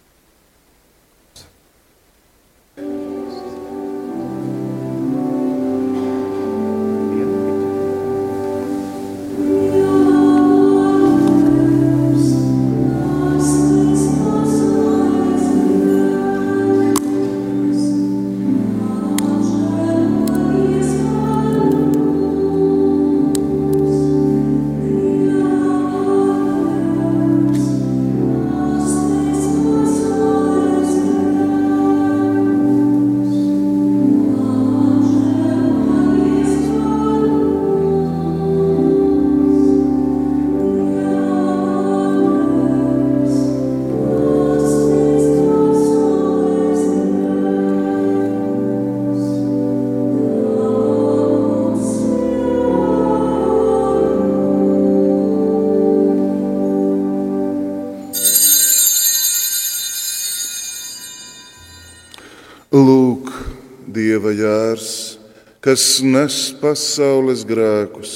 Kas 65.68 65.98
nes 66.00 66.34
pasaules 66.62 67.42
grēkus. 67.44 68.12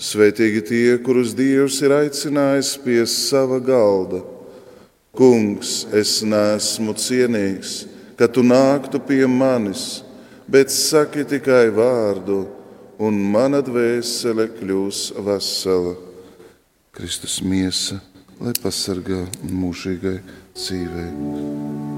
Svētīgi 0.00 0.62
tie, 0.64 0.94
kurus 1.04 1.34
Dievs 1.36 1.82
ir 1.84 1.92
aicinājis 1.92 2.70
pie 2.80 3.02
sava 3.12 3.58
galda. 3.60 4.22
Kungs, 5.16 5.82
es 5.92 6.22
neesmu 6.24 6.94
cienīgs, 6.96 7.74
ka 8.16 8.24
tu 8.28 8.40
nāktu 8.40 9.02
pie 9.04 9.26
manis, 9.28 10.00
bet 10.48 10.72
saki 10.72 11.26
tikai 11.28 11.68
vārdu, 11.76 12.46
un 13.04 13.20
mana 13.36 13.60
dvēsele 13.64 14.48
kļūs 14.56 15.10
vesela. 15.28 15.92
Kristus 16.96 17.42
miesa, 17.44 18.00
lai 18.40 18.56
pasargā 18.64 19.26
mūžīgai 19.44 20.16
dzīvei. 20.56 21.95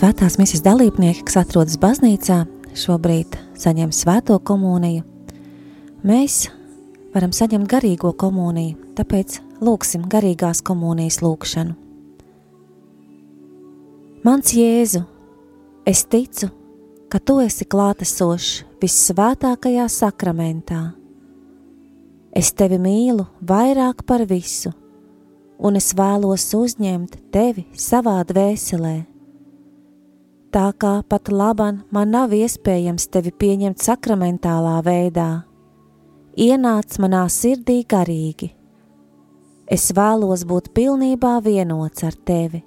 Svētās 0.00 0.38
misijas 0.40 0.62
dalībnieki, 0.64 1.26
kas 1.28 1.34
atrodas 1.42 1.74
baznīcā, 1.76 2.38
šobrīd 2.72 3.34
saņem 3.60 3.90
svēto 3.92 4.38
komuniju. 4.40 5.02
Mēs 6.08 6.46
varam 7.12 7.34
saņemt 7.36 7.68
garīgo 7.68 8.14
komuniju, 8.16 8.78
tāpēc 8.96 9.36
lūksim 9.60 10.06
garīgās 10.08 10.62
komunijas 10.64 11.20
lūkšanu. 11.20 11.76
Mans 14.24 14.54
Jēzu, 14.56 15.02
es 15.84 16.06
ticu, 16.08 16.48
ka 17.12 17.20
Tu 17.20 17.36
esi 17.44 17.68
klātesošs 17.68 18.64
vissvētākajā 18.80 19.84
sakramentā. 19.92 20.80
Es 22.32 22.54
Tevi 22.56 22.80
mīlu 22.80 23.28
vairāk 23.44 24.08
par 24.08 24.24
visu, 24.24 24.72
un 25.60 25.76
es 25.76 25.92
vēlos 25.92 26.48
uzņemt 26.56 27.20
Tevi 27.36 27.68
savā 27.76 28.16
dvēselē 28.24 29.09
tā 30.54 30.70
kā 30.78 31.00
pat 31.08 31.30
laban 31.30 31.82
man 31.94 32.10
nav 32.14 32.34
iespējams 32.34 33.08
tevi 33.14 33.32
pieņemt 33.32 33.82
sakramentālā 33.82 34.78
veidā. 34.86 35.28
Ienāc 36.38 36.98
manā 37.02 37.24
sirdī 37.30 37.82
garīgi. 37.88 38.50
Es 39.70 39.90
vēlos 39.94 40.42
būt 40.50 40.72
pilnībā 40.74 41.36
vienots 41.44 42.02
ar 42.06 42.16
tevi. 42.26 42.64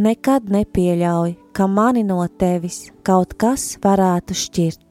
Nekad 0.00 0.46
nepieļauj, 0.54 1.34
ka 1.52 1.66
mani 1.66 2.04
no 2.06 2.22
tevis 2.38 2.86
kaut 3.02 3.34
kas 3.34 3.74
varētu 3.82 4.36
šķirt. 4.38 4.89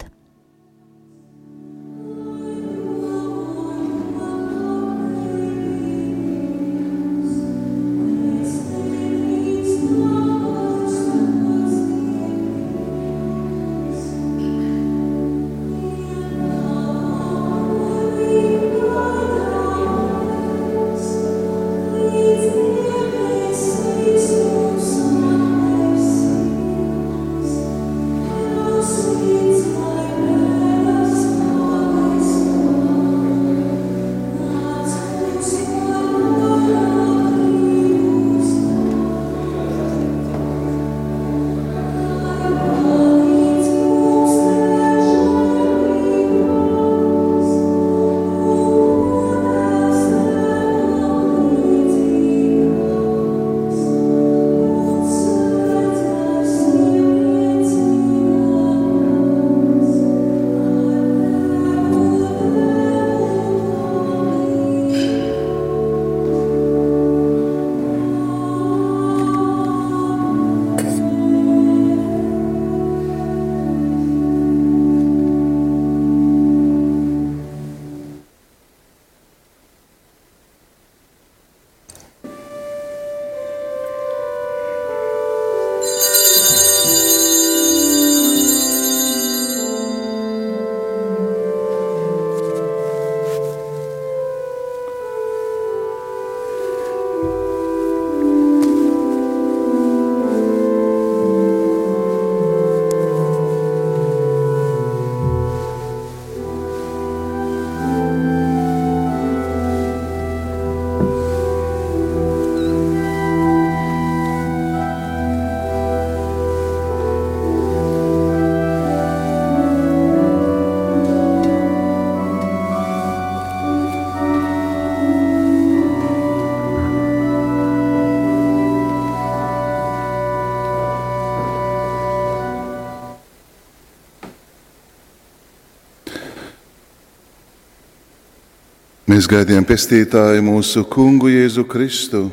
Mēs 139.20 139.28
gaidījām 139.28 139.66
pestītāju 139.68 140.40
mūsu 140.48 140.86
kungu 140.88 141.28
Jēzu 141.28 141.68
Kristu, 141.68 142.32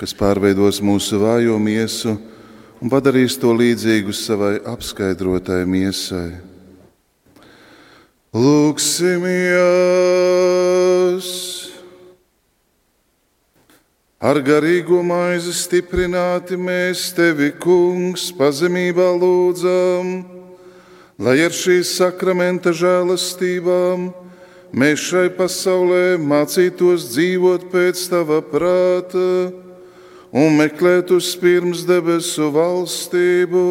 kas 0.00 0.16
pārveidos 0.16 0.80
mūsu 0.80 1.20
vājo 1.20 1.60
miesu 1.60 2.16
un 2.80 2.88
padarīs 2.88 3.36
to 3.42 3.52
līdzīgu 3.52 4.08
savai 4.16 4.56
apskaidrotai 4.72 5.68
miesai. 5.68 6.40
Lūksimies! 8.32 8.88
Ar 14.24 14.40
garīgo 14.48 15.04
maizi 15.04 15.52
stiprināti 15.52 16.56
mēs 16.56 17.12
tevi, 17.12 17.52
kungs, 17.52 18.32
pazemībā 18.32 19.12
lūdzam, 19.20 20.24
lai 21.20 21.44
ar 21.44 21.52
šīs 21.52 22.00
sakramenta 22.00 22.72
žēlastībām 22.72 24.23
mēs 24.74 25.02
šai 25.06 25.28
pasaulē 25.36 26.16
mācītos 26.18 27.06
dzīvot 27.12 27.68
pēc 27.70 28.00
tava 28.10 28.40
prāta 28.42 29.52
un 30.34 30.56
meklēt 30.58 31.12
uz 31.14 31.30
pirms 31.38 31.84
debesu 31.86 32.50
valstību 32.54 33.66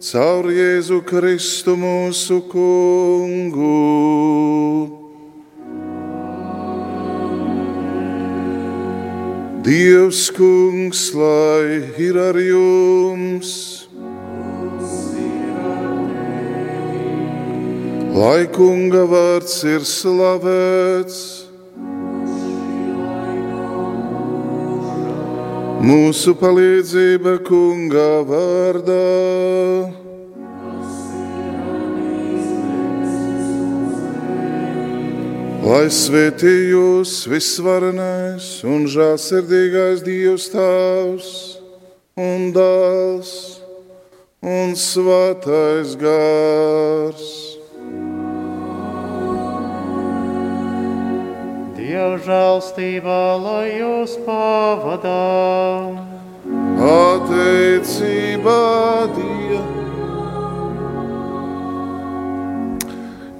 caur 0.00 0.48
Jēzu 0.52 1.00
Kristu 1.08 1.76
mūsu 1.76 2.40
kungu. 2.52 3.76
Dievs, 9.60 10.30
kungs, 10.32 11.10
lai 11.14 11.84
ir 12.00 12.16
ar 12.16 12.40
jums! 12.40 13.79
Lai 18.14 18.46
kunga 18.50 19.04
vārds 19.08 19.60
ir 19.66 19.84
slavēts. 19.86 21.20
Mūsu 25.80 26.34
palīdzība 26.36 27.38
kunga 27.46 28.20
vārdā. 28.28 29.00
Lai 35.70 35.86
svētī 35.94 36.52
jūs 36.72 37.14
visvarenais 37.30 38.48
un 38.66 38.88
žāsirdīgais 38.90 40.02
Dievs 40.02 40.48
Tēvs 40.52 41.30
un 42.18 42.50
Dēls 42.56 43.34
un 44.42 44.74
Svētais 44.76 45.94
Gārs. 46.00 47.49
Dieva 51.90 52.20
žēlstībā, 52.22 53.22
lai 53.42 53.80
jūs 53.80 54.12
pavadā. 54.22 55.10
Pateicībā 56.78 58.60
Dievam. 59.16 59.72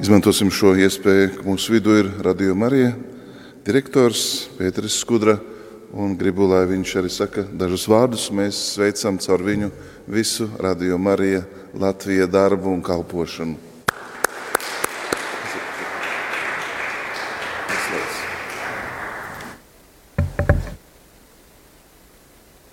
Izmantosim 0.03 0.51
šo 0.51 0.75
iespēju, 0.83 1.31
ka 1.37 1.47
mūsu 1.47 1.77
vidū 1.77 1.95
ir 2.01 2.11
Radio 2.27 2.59
Marija 2.59 2.91
direktors 3.63 4.51
Pēteris 4.59 4.99
Skudra. 4.99 5.39
Gribu, 5.95 6.51
lai 6.51 6.67
viņš 6.75 6.99
arī 6.99 7.15
saka 7.15 7.47
dažus 7.55 7.87
vārdus. 7.87 8.33
Mēs 8.35 8.59
sveicam 8.75 9.23
caur 9.23 9.47
viņu 9.47 9.71
visu 10.11 10.51
Radio 10.59 10.99
Marija 10.99 11.47
Latvijas 11.79 12.35
darbu 12.35 12.75
un 12.75 12.83
kalpošanu. 12.83 13.70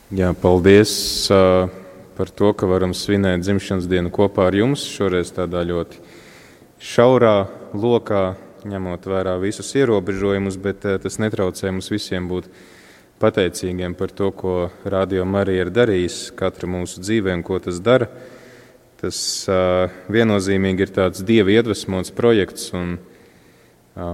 Jā, 0.07 0.29
paldies 0.31 0.91
uh, 1.35 1.65
par 2.15 2.29
to, 2.31 2.53
ka 2.55 2.63
varam 2.63 2.93
svinēt 2.95 3.41
dzimšanas 3.43 3.89
dienu 3.91 4.07
kopā 4.07 4.45
ar 4.47 4.55
jums. 4.55 4.85
Šoreiz 4.87 5.33
tādā 5.35 5.65
ļoti 5.67 5.99
šaurā 6.79 7.33
lokā, 7.75 8.21
ņemot 8.71 9.03
vērā 9.03 9.33
visus 9.41 9.73
ierobežojumus, 9.75 10.55
bet 10.63 10.87
uh, 10.87 10.95
tas 11.03 11.19
netraucē 11.19 11.73
mums 11.75 11.91
visiem 11.91 12.31
būt 12.31 12.47
pateicīgiem 13.19 13.97
par 13.99 14.15
to, 14.15 14.31
ko 14.31 14.55
Radio 14.87 15.27
Marija 15.27 15.67
ir 15.67 15.73
darījis 15.75 16.21
katra 16.39 16.71
mūsu 16.71 17.03
dzīvē 17.03 17.35
un 17.41 17.43
ko 17.43 17.59
tas 17.67 17.83
dara. 17.83 18.07
Tas 19.03 19.19
uh, 19.51 19.91
viennozīmīgi 20.07 20.87
ir 20.87 20.97
tāds 21.01 21.27
dieva 21.27 21.51
iedvesmots 21.59 22.15
projekts, 22.15 22.71
un 22.71 22.95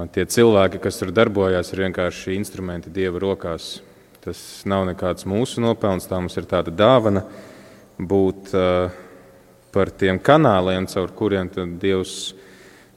tie 0.09 0.25
cilvēki, 0.25 0.81
kas 0.81 0.97
tur 0.97 1.13
darbojās, 1.13 1.69
ir 1.69 1.85
vienkārši 1.85 2.39
instrumenti 2.41 2.89
dieva 2.89 3.21
rokās. 3.21 3.75
Tas 4.23 4.39
nav 4.63 4.85
nekāds 4.87 5.25
mūsu 5.27 5.59
nopelns, 5.59 6.05
tā 6.07 6.15
mums 6.15 6.37
ir 6.39 6.45
tāda 6.47 6.71
dāvana 6.71 7.25
būt 7.99 8.53
uh, 8.55 8.93
par 9.75 9.91
tiem 9.91 10.15
kanāliem, 10.15 10.87
caur 10.87 11.11
kuriem 11.11 11.49
Dievs 11.81 12.31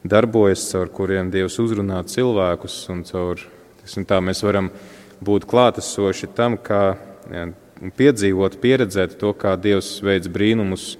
darbojas, 0.07 0.69
caur 0.71 0.93
kuriem 0.95 1.33
Dievs 1.35 1.59
uzrunā 1.59 2.05
cilvēkus, 2.07 2.79
caur 3.11 3.43
tiksim, 3.81 4.07
tā 4.07 4.21
mēs 4.23 4.45
varam 4.47 4.71
būt 5.27 5.49
klātesoši 5.51 6.31
tam, 6.37 6.61
kā 6.63 6.83
ja, 7.33 7.49
piedzīvot, 7.99 8.61
pieredzēt 8.63 9.19
to, 9.19 9.35
kā 9.35 9.57
Dievs 9.59 9.97
veids 10.07 10.31
brīnumus 10.31 10.93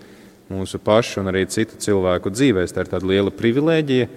mūsu 0.51 0.83
pašu 0.83 1.23
un 1.23 1.31
arī 1.31 1.45
citu 1.51 1.79
cilvēku 1.87 2.35
dzīvēs. 2.35 2.75
Tā 2.75 2.83
ir 2.83 2.91
tāda 2.97 3.15
liela 3.15 3.31
privilēģija. 3.35 4.09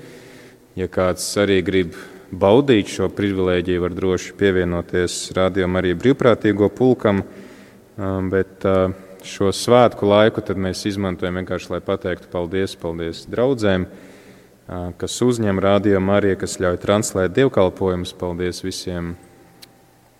Ja 0.80 0.90
kāds 0.90 1.30
arī 1.42 1.62
grib 1.66 1.94
baudīt 2.32 2.90
šo 2.92 3.10
privilēģiju, 3.14 3.84
var 3.84 3.96
droši 3.98 4.34
pievienoties 4.38 5.18
rādījumam 5.36 5.80
arī 5.82 5.96
brīvprātīgo 5.98 6.70
pulkam, 6.74 7.24
um, 7.24 8.30
bet 8.32 8.66
uh, 8.68 8.94
šo 9.26 9.52
svētku 9.56 10.08
laiku 10.10 10.44
mēs 10.56 10.86
izmantojam 10.90 11.40
vienkārši, 11.42 11.74
lai 11.74 11.82
pateiktu 11.86 12.30
paldies, 12.32 12.76
paldies 12.80 13.26
draudzēm, 13.30 13.88
uh, 13.88 14.92
kas 15.02 15.18
uzņem 15.26 15.62
rādījumu 15.64 16.14
arī, 16.16 16.36
kas 16.40 16.60
ļauj 16.62 16.82
translēt 16.84 17.34
dievkalpojumus, 17.38 18.14
paldies 18.20 18.62
visiem 18.64 19.16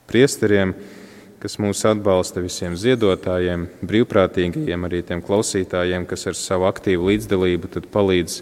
priesteriem, 0.10 0.74
kas 1.40 1.60
mūs 1.62 1.86
atbalsta, 1.88 2.42
visiem 2.44 2.74
ziedotājiem, 2.76 3.68
brīvprātīgajiem, 3.86 4.88
arī 4.90 5.04
tiem 5.06 5.22
klausītājiem, 5.24 6.10
kas 6.10 6.26
ar 6.28 6.36
savu 6.36 6.66
aktīvu 6.68 7.14
līdzdalību 7.14 7.86
palīdz 7.94 8.42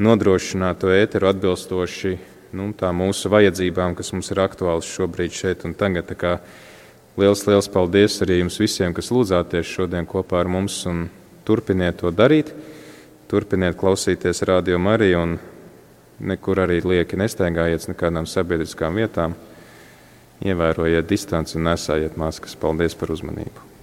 nodrošināt 0.00 0.80
to 0.82 0.94
ēteru 0.94 1.28
atbilstoši 1.30 2.14
nu, 2.54 2.70
mūsu 2.72 3.30
vajadzībām, 3.32 3.96
kas 3.98 4.12
mums 4.14 4.30
ir 4.32 4.40
aktuāls 4.44 4.88
šobrīd 4.88 5.34
šeit 5.34 5.64
un 5.68 5.74
tagad. 5.74 6.14
Liels, 7.14 7.44
liels 7.46 7.68
paldies 7.70 8.16
arī 8.24 8.40
jums 8.40 8.58
visiem, 8.58 8.94
kas 8.94 9.12
lūdzāties 9.14 9.68
šodien 9.70 10.06
kopā 10.06 10.40
ar 10.42 10.50
mums 10.50 10.80
un 10.90 11.08
turpiniet 11.46 12.00
to 12.02 12.10
darīt. 12.10 12.50
Turpiniet 13.30 13.78
klausīties 13.78 14.42
radio 14.48 14.80
Mariju 14.82 15.20
un 15.22 15.36
nekur 16.18 16.64
arī 16.64 16.80
lieki 16.84 17.18
nesteigājiet 17.18 17.86
nekādām 17.92 18.26
sabiedriskām 18.30 18.98
vietām. 18.98 19.38
Ievērojiet 20.44 21.06
distanci 21.08 21.58
un 21.60 21.70
nesājiet 21.70 22.18
maskas. 22.20 22.58
Paldies 22.58 22.98
par 22.98 23.14
uzmanību! 23.14 23.73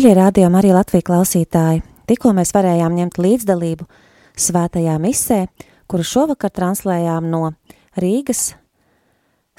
Mīļie 0.00 0.14
rādījumi 0.16 0.56
arī 0.56 0.70
Latvijas 0.72 1.04
klausītāji, 1.04 1.82
tikko 2.08 2.30
mēs 2.32 2.54
varējām 2.56 2.94
ņemt 2.96 3.18
līdzdalību 3.20 3.84
svētajā 4.32 4.94
misē, 4.96 5.40
kuru 5.84 6.06
šovakar 6.08 6.54
translējām 6.56 7.26
no 7.28 7.50
Rīgas 8.00 8.54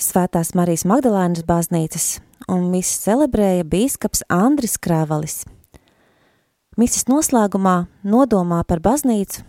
Svētās 0.01 0.55
Marijas 0.57 0.81
Magdalēnas 0.89 1.45
baznīcas, 1.45 2.07
un 2.49 2.71
visu 2.73 3.03
celebrēja 3.03 3.67
bīskaps 3.69 4.23
Andris 4.33 4.79
Krāvalis. 4.81 5.43
Mises 6.73 7.05
noslēgumā 7.05 7.75
nodomā 8.01 8.63
par 8.65 8.81
baznīcu 8.81 9.43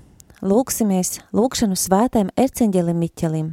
lūksimies 0.44 1.22
lūkšanu 1.32 1.78
svētajam 1.86 2.34
Erceņģelim 2.36 3.00
Miķelim. 3.00 3.48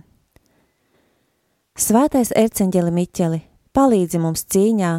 Svētais 1.79 2.33
Erceņģeli 2.35 2.91
Miķeli, 2.99 3.41
palīdzi 3.71 4.19
mums 4.27 4.43
cīņā 4.43 4.91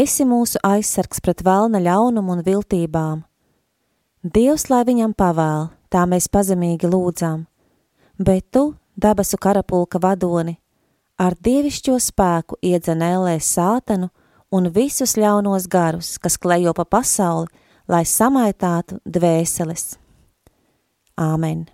Esi 0.00 0.24
mūsu 0.24 0.60
aizsargs 0.64 1.20
pret 1.20 1.42
vēlna 1.44 1.80
ļaunumu 1.82 2.36
un 2.36 2.44
viltībām. 2.46 3.18
Dievs, 4.22 4.68
lai 4.70 4.84
viņam 4.88 5.12
pavēl, 5.18 5.66
tā 5.92 6.04
mēs 6.08 6.28
pazemīgi 6.32 6.88
lūdzām, 6.88 7.42
bet 8.16 8.46
tu, 8.54 8.62
dabasu 8.96 9.36
karapulka 9.40 10.00
vadoni, 10.00 10.54
ar 11.20 11.36
dievišķo 11.36 11.98
spēku 12.00 12.60
iedzenēlē 12.70 13.34
sātanu 13.44 14.08
un 14.54 14.70
visus 14.76 15.16
ļaunos 15.20 15.68
garus, 15.68 16.14
kas 16.22 16.38
klejo 16.38 16.72
pa 16.76 16.86
pasauli, 16.86 17.50
lai 17.90 18.04
samaitātu 18.06 19.02
dvēseles. 19.04 19.98
Āmen! 21.20 21.66